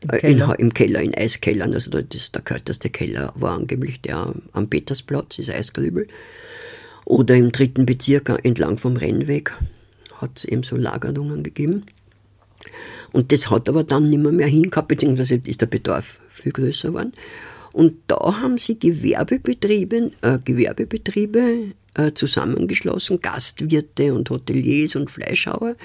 Im 0.00 0.10
äh, 0.10 0.18
Keller. 0.18 0.58
In, 0.58 0.66
Im 0.66 0.74
Keller, 0.74 1.00
in 1.02 1.14
Eiskellern. 1.14 1.74
Also 1.74 1.90
das, 1.90 2.32
der 2.32 2.42
kälteste 2.42 2.90
Keller 2.90 3.32
war 3.36 3.56
angeblich 3.56 4.00
der 4.00 4.34
am 4.52 4.68
Petersplatz, 4.68 5.38
ist 5.38 5.50
Eisgrübel. 5.50 6.08
Oder 7.04 7.36
im 7.36 7.52
dritten 7.52 7.86
Bezirk 7.86 8.28
entlang 8.44 8.78
vom 8.78 8.96
Rennweg 8.96 9.52
hat 10.14 10.38
es 10.38 10.44
eben 10.44 10.62
so 10.62 10.76
Lagerungen 10.76 11.42
gegeben. 11.42 11.84
Und 13.12 13.32
das 13.32 13.50
hat 13.50 13.68
aber 13.68 13.84
dann 13.84 14.08
nicht 14.10 14.22
mehr, 14.22 14.32
mehr 14.32 14.46
hingehabt, 14.46 14.88
beziehungsweise 14.88 15.40
ist 15.44 15.60
der 15.60 15.66
Bedarf 15.66 16.20
viel 16.28 16.52
größer 16.52 16.88
geworden. 16.88 17.12
Und 17.72 17.94
da 18.08 18.40
haben 18.40 18.58
sie 18.58 18.78
Gewerbebetriebe, 18.78 20.12
äh, 20.22 20.38
Gewerbebetriebe 20.44 21.74
äh, 21.94 22.12
zusammengeschlossen, 22.12 23.20
Gastwirte 23.20 24.14
und 24.14 24.28
Hoteliers 24.30 24.96
und 24.96 25.10
Fleischhauer 25.10 25.76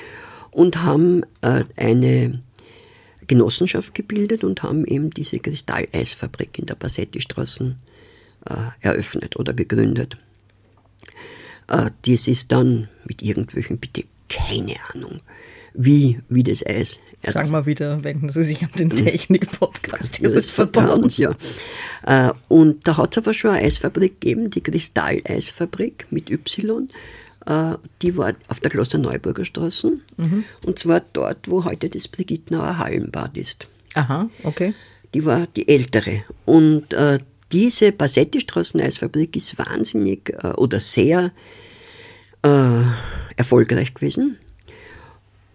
und 0.51 0.83
haben 0.83 1.23
äh, 1.41 1.63
eine 1.75 2.41
Genossenschaft 3.27 3.93
gebildet 3.93 4.43
und 4.43 4.63
haben 4.63 4.85
eben 4.85 5.09
diese 5.09 5.39
Kristalleisfabrik 5.39 6.59
in 6.59 6.65
der 6.65 6.75
Passetti-Straße 6.75 7.75
äh, 8.49 8.53
eröffnet 8.81 9.35
oder 9.35 9.53
gegründet. 9.53 10.17
Äh, 11.67 11.89
das 12.05 12.27
ist 12.27 12.51
dann 12.51 12.89
mit 13.05 13.21
irgendwelchen, 13.21 13.77
bitte 13.77 14.03
keine 14.29 14.75
Ahnung, 14.93 15.19
wie, 15.73 16.19
wie 16.29 16.43
das 16.43 16.65
Eis. 16.65 16.99
Sagen 17.31 17.51
wir 17.51 17.65
wieder, 17.65 18.03
wenden 18.03 18.29
Sie 18.29 18.43
sich 18.43 18.63
an 18.63 18.71
den 18.77 18.91
hm. 18.91 19.05
Technik-Podcast 19.05 20.19
Ihres 20.19 20.51
Vertrauens. 20.51 21.17
Ja. 21.17 21.33
Äh, 22.05 22.31
und 22.47 22.87
da 22.87 22.97
hat 22.97 23.13
es 23.13 23.23
aber 23.23 23.33
schon 23.33 23.51
eine 23.51 23.65
Eisfabrik 23.65 24.21
gegeben, 24.21 24.49
die 24.49 24.61
Kristalleisfabrik 24.61 26.07
mit 26.09 26.29
Y. 26.29 26.89
Äh, 27.45 27.75
die 28.01 28.17
war 28.17 28.33
auf 28.47 28.59
der 28.59 28.71
Klosterneuburger 28.71 29.45
Straße. 29.45 29.95
Mhm. 30.17 30.43
Und 30.65 30.79
zwar 30.79 31.01
dort, 31.13 31.49
wo 31.49 31.65
heute 31.65 31.89
das 31.89 32.07
Brigittenauer 32.07 32.77
Hallenbad 32.77 33.37
ist. 33.37 33.67
Aha, 33.93 34.29
okay. 34.43 34.73
Die 35.13 35.25
war 35.25 35.47
die 35.55 35.67
ältere. 35.67 36.23
Und 36.45 36.93
äh, 36.93 37.19
diese 37.51 37.91
Bassetti-Straßen-Eisfabrik 37.91 39.35
ist 39.35 39.57
wahnsinnig 39.57 40.33
äh, 40.43 40.49
oder 40.53 40.79
sehr 40.79 41.31
äh, 42.43 42.81
erfolgreich 43.35 43.93
gewesen. 43.93 44.37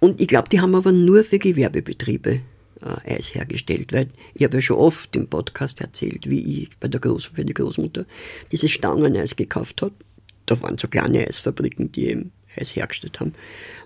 Und 0.01 0.21
ich 0.21 0.27
glaube, 0.27 0.49
die 0.49 0.61
haben 0.61 0.75
aber 0.75 0.93
nur 0.93 1.23
für 1.25 1.39
Gewerbebetriebe 1.39 2.41
äh, 2.81 3.15
Eis 3.15 3.35
hergestellt, 3.35 3.93
weil 3.93 4.09
ich 4.35 4.45
habe 4.45 4.57
ja 4.57 4.61
schon 4.61 4.79
oft 4.79 5.15
im 5.15 5.29
Podcast 5.29 5.81
erzählt, 5.81 6.29
wie 6.29 6.63
ich 6.63 6.71
bei 6.79 6.89
der 6.89 7.01
Groß 7.01 7.27
für 7.27 7.45
die 7.45 7.55
Großmutter 7.55 8.07
dieses 8.51 8.71
Stangeneis 8.71 9.37
gekauft 9.37 9.83
habe. 9.83 9.95
Da 10.47 10.61
waren 10.63 10.79
so 10.79 10.89
kleine 10.89 11.27
Eisfabriken, 11.27 11.93
die 11.93 12.09
eben 12.09 12.33
Eis 12.57 12.75
hergestellt 12.75 13.21
haben, 13.21 13.35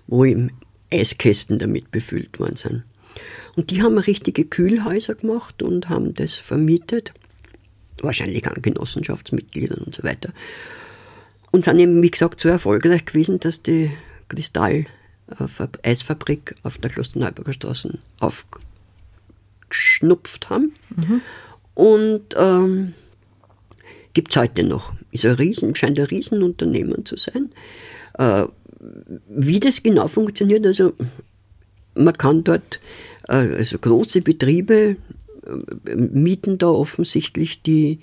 wo 0.07 0.25
eben 0.25 0.51
Eiskästen 0.91 1.59
damit 1.59 1.91
befüllt 1.91 2.39
worden 2.39 2.55
sind. 2.55 2.83
Und 3.55 3.71
die 3.71 3.81
haben 3.81 3.97
richtige 3.97 4.45
Kühlhäuser 4.45 5.15
gemacht 5.15 5.61
und 5.61 5.89
haben 5.89 6.13
das 6.13 6.35
vermietet, 6.35 7.13
wahrscheinlich 8.01 8.45
an 8.47 8.61
Genossenschaftsmitgliedern 8.61 9.79
und 9.79 9.95
so 9.95 10.03
weiter. 10.03 10.33
Und 11.51 11.65
sind 11.65 11.79
eben, 11.79 12.01
wie 12.03 12.11
gesagt, 12.11 12.39
so 12.39 12.49
erfolgreich 12.49 13.05
gewesen, 13.05 13.39
dass 13.39 13.63
die 13.63 13.91
Kristall 14.27 14.87
Eisfabrik 15.83 16.55
auf 16.63 16.77
der 16.77 16.89
Klosterneuburger 16.89 17.51
Straße 17.53 17.99
aufgeschnupft 18.19 20.49
haben. 20.49 20.73
Mhm. 20.95 21.21
Und 21.73 22.23
ähm, 22.35 22.93
gibt 24.13 24.31
es 24.31 24.37
heute 24.37 24.63
noch. 24.63 24.93
Ist 25.11 25.25
ein 25.25 25.35
Riesen, 25.35 25.75
scheint 25.75 25.99
ein 25.99 26.05
Riesenunternehmen 26.05 27.05
zu 27.05 27.17
sein. 27.17 27.51
Äh, 28.17 28.45
wie 29.27 29.59
das 29.59 29.83
genau 29.83 30.07
funktioniert, 30.07 30.65
also 30.65 30.93
man 31.95 32.13
kann 32.13 32.43
dort, 32.43 32.79
äh, 33.27 33.33
also 33.33 33.77
große 33.77 34.21
Betriebe 34.21 34.97
äh, 35.45 35.95
mieten 35.95 36.57
da 36.57 36.67
offensichtlich 36.67 37.61
die, 37.61 37.99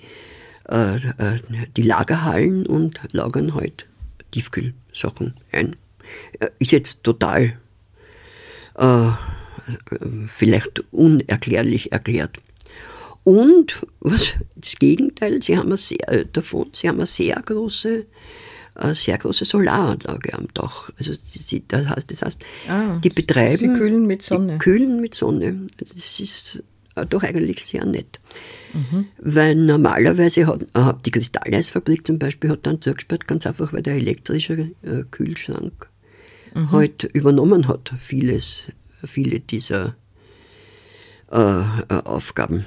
äh, 0.69 0.97
äh, 0.97 1.39
die 1.75 1.83
Lagerhallen 1.83 2.65
und 2.65 2.99
lagern 3.11 3.55
halt 3.55 3.87
Tiefkühlsachen 4.31 5.35
ein. 5.51 5.75
Äh, 6.39 6.49
ist 6.59 6.71
jetzt 6.71 7.03
total 7.03 7.57
äh, 8.75 9.11
vielleicht 10.27 10.83
unerklärlich 10.91 11.91
erklärt. 11.91 12.39
Und 13.23 13.85
was 14.01 14.35
das 14.55 14.75
Gegenteil, 14.75 15.41
sie 15.41 15.57
haben 15.57 15.67
eine 15.67 15.77
sehr, 15.77 16.09
äh, 16.09 16.25
davon, 16.31 16.69
sie 16.73 16.89
haben 16.89 16.97
eine 16.97 17.05
sehr 17.05 17.35
große, 17.35 18.05
eine 18.75 18.95
sehr 18.95 19.17
große 19.17 19.45
Solaranlage 19.45 20.33
am 20.33 20.47
Dach. 20.53 20.89
Also 20.97 21.13
sie, 21.13 21.63
das 21.67 21.87
heißt, 21.87 22.11
das 22.11 22.21
heißt 22.21 22.45
ah, 22.67 22.99
die 23.01 23.09
betreiben. 23.09 23.57
Sie 23.57 23.79
kühlen 23.79 24.07
mit 24.07 24.23
Sonne. 24.23 24.57
kühlen 24.57 24.99
mit 24.99 25.15
Sonne. 25.15 25.67
Also 25.79 25.93
das 25.95 26.19
ist 26.19 26.63
doch 27.09 27.23
eigentlich 27.23 27.65
sehr 27.65 27.85
nett. 27.85 28.19
Mhm. 28.73 29.05
Weil 29.19 29.55
normalerweise 29.55 30.45
hat, 30.47 30.61
hat 30.73 31.05
die 31.05 31.11
Kristalleisfabrik 31.11 32.05
zum 32.05 32.19
Beispiel 32.19 32.49
hat 32.49 32.65
dann 32.65 32.81
zugesperrt, 32.81 33.27
ganz 33.27 33.47
einfach, 33.47 33.71
weil 33.71 33.83
der 33.83 33.95
elektrische 33.95 34.71
äh, 34.81 35.03
Kühlschrank 35.09 35.89
mhm. 36.53 36.71
halt 36.71 37.03
übernommen 37.03 37.67
hat, 37.67 37.93
vieles, 37.99 38.71
viele 39.05 39.39
dieser 39.39 39.95
äh, 41.31 41.37
äh, 41.37 42.03
Aufgaben. 42.05 42.65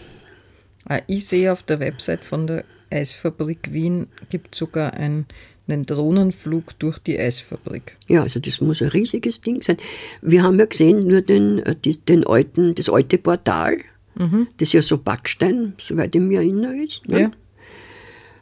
Ah, 0.89 1.01
ich 1.07 1.27
sehe 1.27 1.53
auf 1.53 1.63
der 1.63 1.81
Website 1.81 2.25
von 2.25 2.47
der 2.47 2.65
Eisfabrik 2.91 3.73
Wien 3.73 4.09
gibt 4.31 4.55
es 4.55 4.61
sogar 4.61 4.95
ein, 4.95 5.27
einen 5.69 5.83
Drohnenflug 5.83 6.79
durch 6.79 6.99
die 6.99 7.19
Eisfabrik. 7.19 7.97
Ja, 8.09 8.23
also 8.23 8.39
das 8.39 8.61
muss 8.61 8.83
ein 8.83 8.89
riesiges 8.89 9.41
Ding 9.41 9.63
sein. 9.63 9.77
Wir 10.23 10.43
haben 10.43 10.59
ja 10.59 10.67
gesehen, 10.67 11.01
nur 11.01 11.23
den, 11.23 11.59
äh, 11.61 11.75
den 11.77 12.27
alten, 12.27 12.75
das 12.75 12.89
alte 12.89 13.19
Portal, 13.19 13.79
mhm. 14.15 14.47
das 14.59 14.73
ja 14.73 14.83
so 14.83 14.99
Backstein, 14.99 15.75
soweit 15.81 16.15
ich 16.15 16.21
mich 16.21 16.37
erinnere, 16.37 16.77
ist. 16.77 17.09
Ne? 17.09 17.21
Ja. 17.21 17.31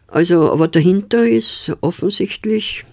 Also, 0.08 0.52
aber 0.52 0.68
dahinter 0.68 1.26
ist 1.26 1.72
offensichtlich 1.80 2.84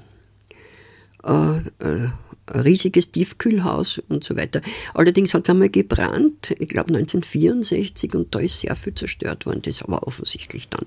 äh, 1.23 1.57
äh, 1.57 2.09
riesiges 2.53 3.11
Tiefkühlhaus 3.11 4.01
und 4.09 4.23
so 4.23 4.35
weiter. 4.35 4.61
Allerdings 4.93 5.33
hat 5.33 5.43
es 5.43 5.49
einmal 5.49 5.69
gebrannt, 5.69 6.55
ich 6.57 6.69
glaube 6.69 6.93
1964, 6.93 8.13
und 8.15 8.33
da 8.33 8.39
ist 8.39 8.59
sehr 8.61 8.75
viel 8.75 8.95
zerstört 8.95 9.45
worden, 9.45 9.61
das 9.63 9.81
aber 9.81 10.07
offensichtlich 10.07 10.69
dann 10.69 10.85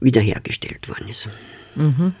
wiederhergestellt 0.00 0.88
worden 0.88 1.08
ist. 1.08 1.28
Mhm. 1.74 2.14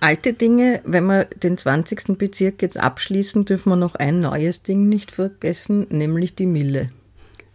Alte 0.00 0.32
Dinge, 0.32 0.80
wenn 0.84 1.04
wir 1.06 1.26
den 1.26 1.56
20. 1.56 2.18
Bezirk 2.18 2.60
jetzt 2.60 2.76
abschließen, 2.76 3.44
dürfen 3.44 3.70
wir 3.70 3.76
noch 3.76 3.94
ein 3.94 4.20
neues 4.20 4.64
Ding 4.64 4.88
nicht 4.88 5.12
vergessen, 5.12 5.86
nämlich 5.90 6.34
die 6.34 6.46
Mille. 6.46 6.90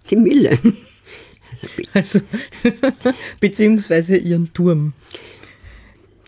Die 0.10 0.16
Mille. 0.16 0.58
Also, 1.50 1.68
also 1.94 2.20
beziehungsweise 3.42 4.16
ihren 4.16 4.54
Turm. 4.54 4.94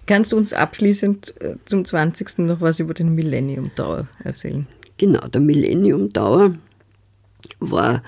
Kannst 0.09 0.31
du 0.31 0.37
uns 0.37 0.53
abschließend 0.53 1.39
äh, 1.39 1.57
zum 1.65 1.85
20. 1.85 2.39
noch 2.39 2.61
was 2.61 2.79
über 2.79 2.95
den 2.95 3.13
Millennium 3.13 3.69
Tower 3.75 4.07
erzählen? 4.23 4.65
Genau, 4.97 5.19
der 5.27 5.39
Millennium 5.39 6.11
Tower 6.11 6.55
war 7.59 8.01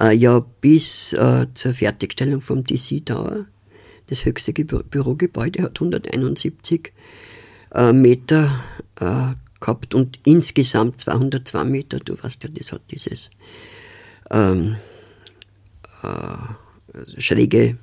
äh, 0.00 0.14
ja 0.14 0.42
bis 0.62 1.12
äh, 1.12 1.46
zur 1.52 1.74
Fertigstellung 1.74 2.40
vom 2.40 2.64
DC 2.64 3.04
Tower 3.04 3.44
das 4.06 4.24
höchste 4.24 4.54
Bü 4.54 4.64
Bürogebäude, 4.64 5.62
hat 5.64 5.76
171 5.76 6.90
äh, 7.74 7.92
Meter 7.92 8.64
äh, 8.98 9.34
gehabt 9.60 9.94
und 9.94 10.20
insgesamt 10.24 11.00
202 11.00 11.64
Meter. 11.64 11.98
Du 11.98 12.14
weißt 12.14 12.44
ja, 12.44 12.48
das 12.48 12.72
hat 12.72 12.80
dieses 12.90 13.30
ähm, 14.30 14.76
äh, 16.02 17.20
schräge 17.20 17.76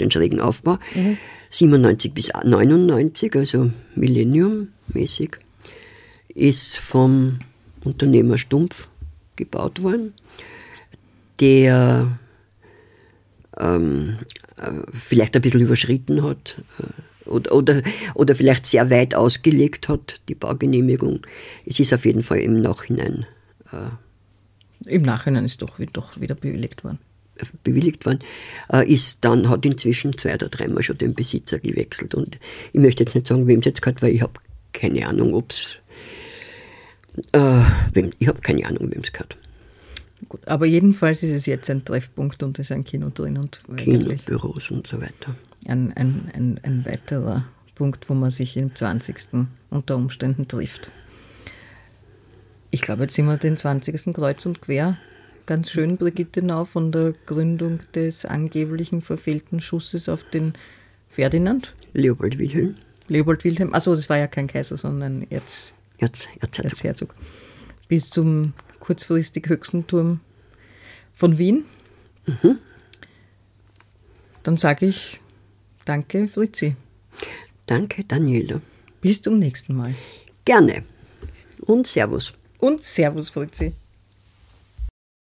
den 0.00 0.10
schrägen 0.10 0.40
Aufbau. 0.40 0.78
Mhm. 0.94 1.16
97 1.50 2.12
bis 2.12 2.30
99, 2.32 3.34
also 3.36 3.70
Millennium-mäßig, 3.94 5.36
ist 6.34 6.78
vom 6.78 7.38
Unternehmer 7.84 8.38
Stumpf 8.38 8.88
gebaut 9.36 9.82
worden, 9.82 10.14
der 11.40 12.18
ähm, 13.58 14.18
äh, 14.56 14.70
vielleicht 14.92 15.36
ein 15.36 15.42
bisschen 15.42 15.60
überschritten 15.60 16.22
hat 16.22 16.62
äh, 16.78 17.28
oder, 17.28 17.52
oder, 17.54 17.82
oder 18.14 18.34
vielleicht 18.34 18.66
sehr 18.66 18.90
weit 18.90 19.14
ausgelegt 19.14 19.88
hat, 19.88 20.20
die 20.28 20.34
Baugenehmigung. 20.34 21.20
Es 21.64 21.80
ist 21.80 21.94
auf 21.94 22.04
jeden 22.04 22.22
Fall 22.22 22.38
im 22.38 22.60
Nachhinein. 22.60 23.26
Äh, 23.72 24.92
Im 24.92 25.02
Nachhinein 25.02 25.44
ist 25.44 25.62
doch, 25.62 25.78
doch 25.92 26.20
wieder 26.20 26.34
bewilligt 26.34 26.84
worden 26.84 26.98
bewilligt 27.62 28.04
worden, 28.06 28.20
äh, 28.72 28.86
ist 28.86 29.24
dann, 29.24 29.48
hat 29.48 29.66
inzwischen 29.66 30.16
zwei 30.16 30.34
oder 30.34 30.48
dreimal 30.48 30.82
schon 30.82 30.98
den 30.98 31.14
Besitzer 31.14 31.58
gewechselt. 31.58 32.14
Und 32.14 32.38
ich 32.72 32.80
möchte 32.80 33.02
jetzt 33.02 33.14
nicht 33.14 33.26
sagen, 33.26 33.46
wem 33.46 33.60
es 33.60 33.66
jetzt 33.66 33.82
gehört, 33.82 34.02
weil 34.02 34.14
ich 34.14 34.22
habe 34.22 34.34
keine 34.72 35.06
Ahnung, 35.06 35.34
ob 35.34 35.50
es, 35.50 35.78
äh, 37.32 37.62
ich 38.18 38.28
habe 38.28 38.40
keine 38.40 38.66
Ahnung, 38.66 38.90
wem 38.92 39.00
es 39.02 39.12
gehört. 39.12 39.36
Gut, 40.28 40.46
aber 40.46 40.66
jedenfalls 40.66 41.22
ist 41.22 41.32
es 41.32 41.46
jetzt 41.46 41.68
ein 41.70 41.84
Treffpunkt 41.84 42.42
und 42.42 42.58
es 42.58 42.70
ist 42.70 42.72
ein 42.72 42.84
Kino 42.84 43.10
drin 43.10 43.36
und 43.36 43.60
Kino, 43.76 44.14
Büros 44.24 44.70
und 44.70 44.86
so 44.86 45.00
weiter. 45.00 45.34
Ein, 45.66 45.92
ein, 45.96 46.30
ein, 46.32 46.60
ein 46.62 46.84
weiterer 46.86 47.44
Punkt, 47.74 48.08
wo 48.08 48.14
man 48.14 48.30
sich 48.30 48.56
im 48.56 48.74
20. 48.74 49.16
unter 49.70 49.96
Umständen 49.96 50.46
trifft. 50.46 50.92
Ich 52.70 52.80
glaube, 52.80 53.02
jetzt 53.02 53.14
sind 53.14 53.26
wir 53.26 53.36
den 53.36 53.56
20. 53.56 54.14
Kreuz 54.14 54.46
und 54.46 54.60
Quer 54.60 54.96
ganz 55.46 55.70
schön, 55.70 55.96
Brigitte 55.96 56.42
Nau, 56.42 56.64
von 56.64 56.92
der 56.92 57.14
Gründung 57.26 57.80
des 57.94 58.24
angeblichen 58.24 59.00
verfehlten 59.00 59.60
Schusses 59.60 60.08
auf 60.08 60.24
den 60.24 60.54
Ferdinand. 61.08 61.74
Leopold 61.92 62.38
Wilhelm. 62.38 62.76
Leopold 63.08 63.44
Wilhelm, 63.44 63.74
achso, 63.74 63.94
das 63.94 64.08
war 64.08 64.18
ja 64.18 64.26
kein 64.26 64.46
Kaiser, 64.46 64.76
sondern 64.76 65.26
Erz, 65.30 65.74
Erz, 65.98 66.28
Erzherzog. 66.40 66.72
Erzherzog. 66.72 67.14
Bis 67.88 68.10
zum 68.10 68.54
kurzfristig 68.80 69.48
höchsten 69.48 69.86
Turm 69.86 70.20
von 71.12 71.38
Wien. 71.38 71.64
Mhm. 72.26 72.58
Dann 74.42 74.56
sage 74.56 74.86
ich 74.86 75.20
danke, 75.84 76.28
Fritzi. 76.28 76.76
Danke, 77.66 78.04
Daniela. 78.04 78.60
Bis 79.00 79.22
zum 79.22 79.38
nächsten 79.38 79.76
Mal. 79.76 79.94
Gerne. 80.44 80.82
Und 81.60 81.86
Servus. 81.86 82.34
Und 82.58 82.82
Servus, 82.82 83.30
Fritzi. 83.30 83.74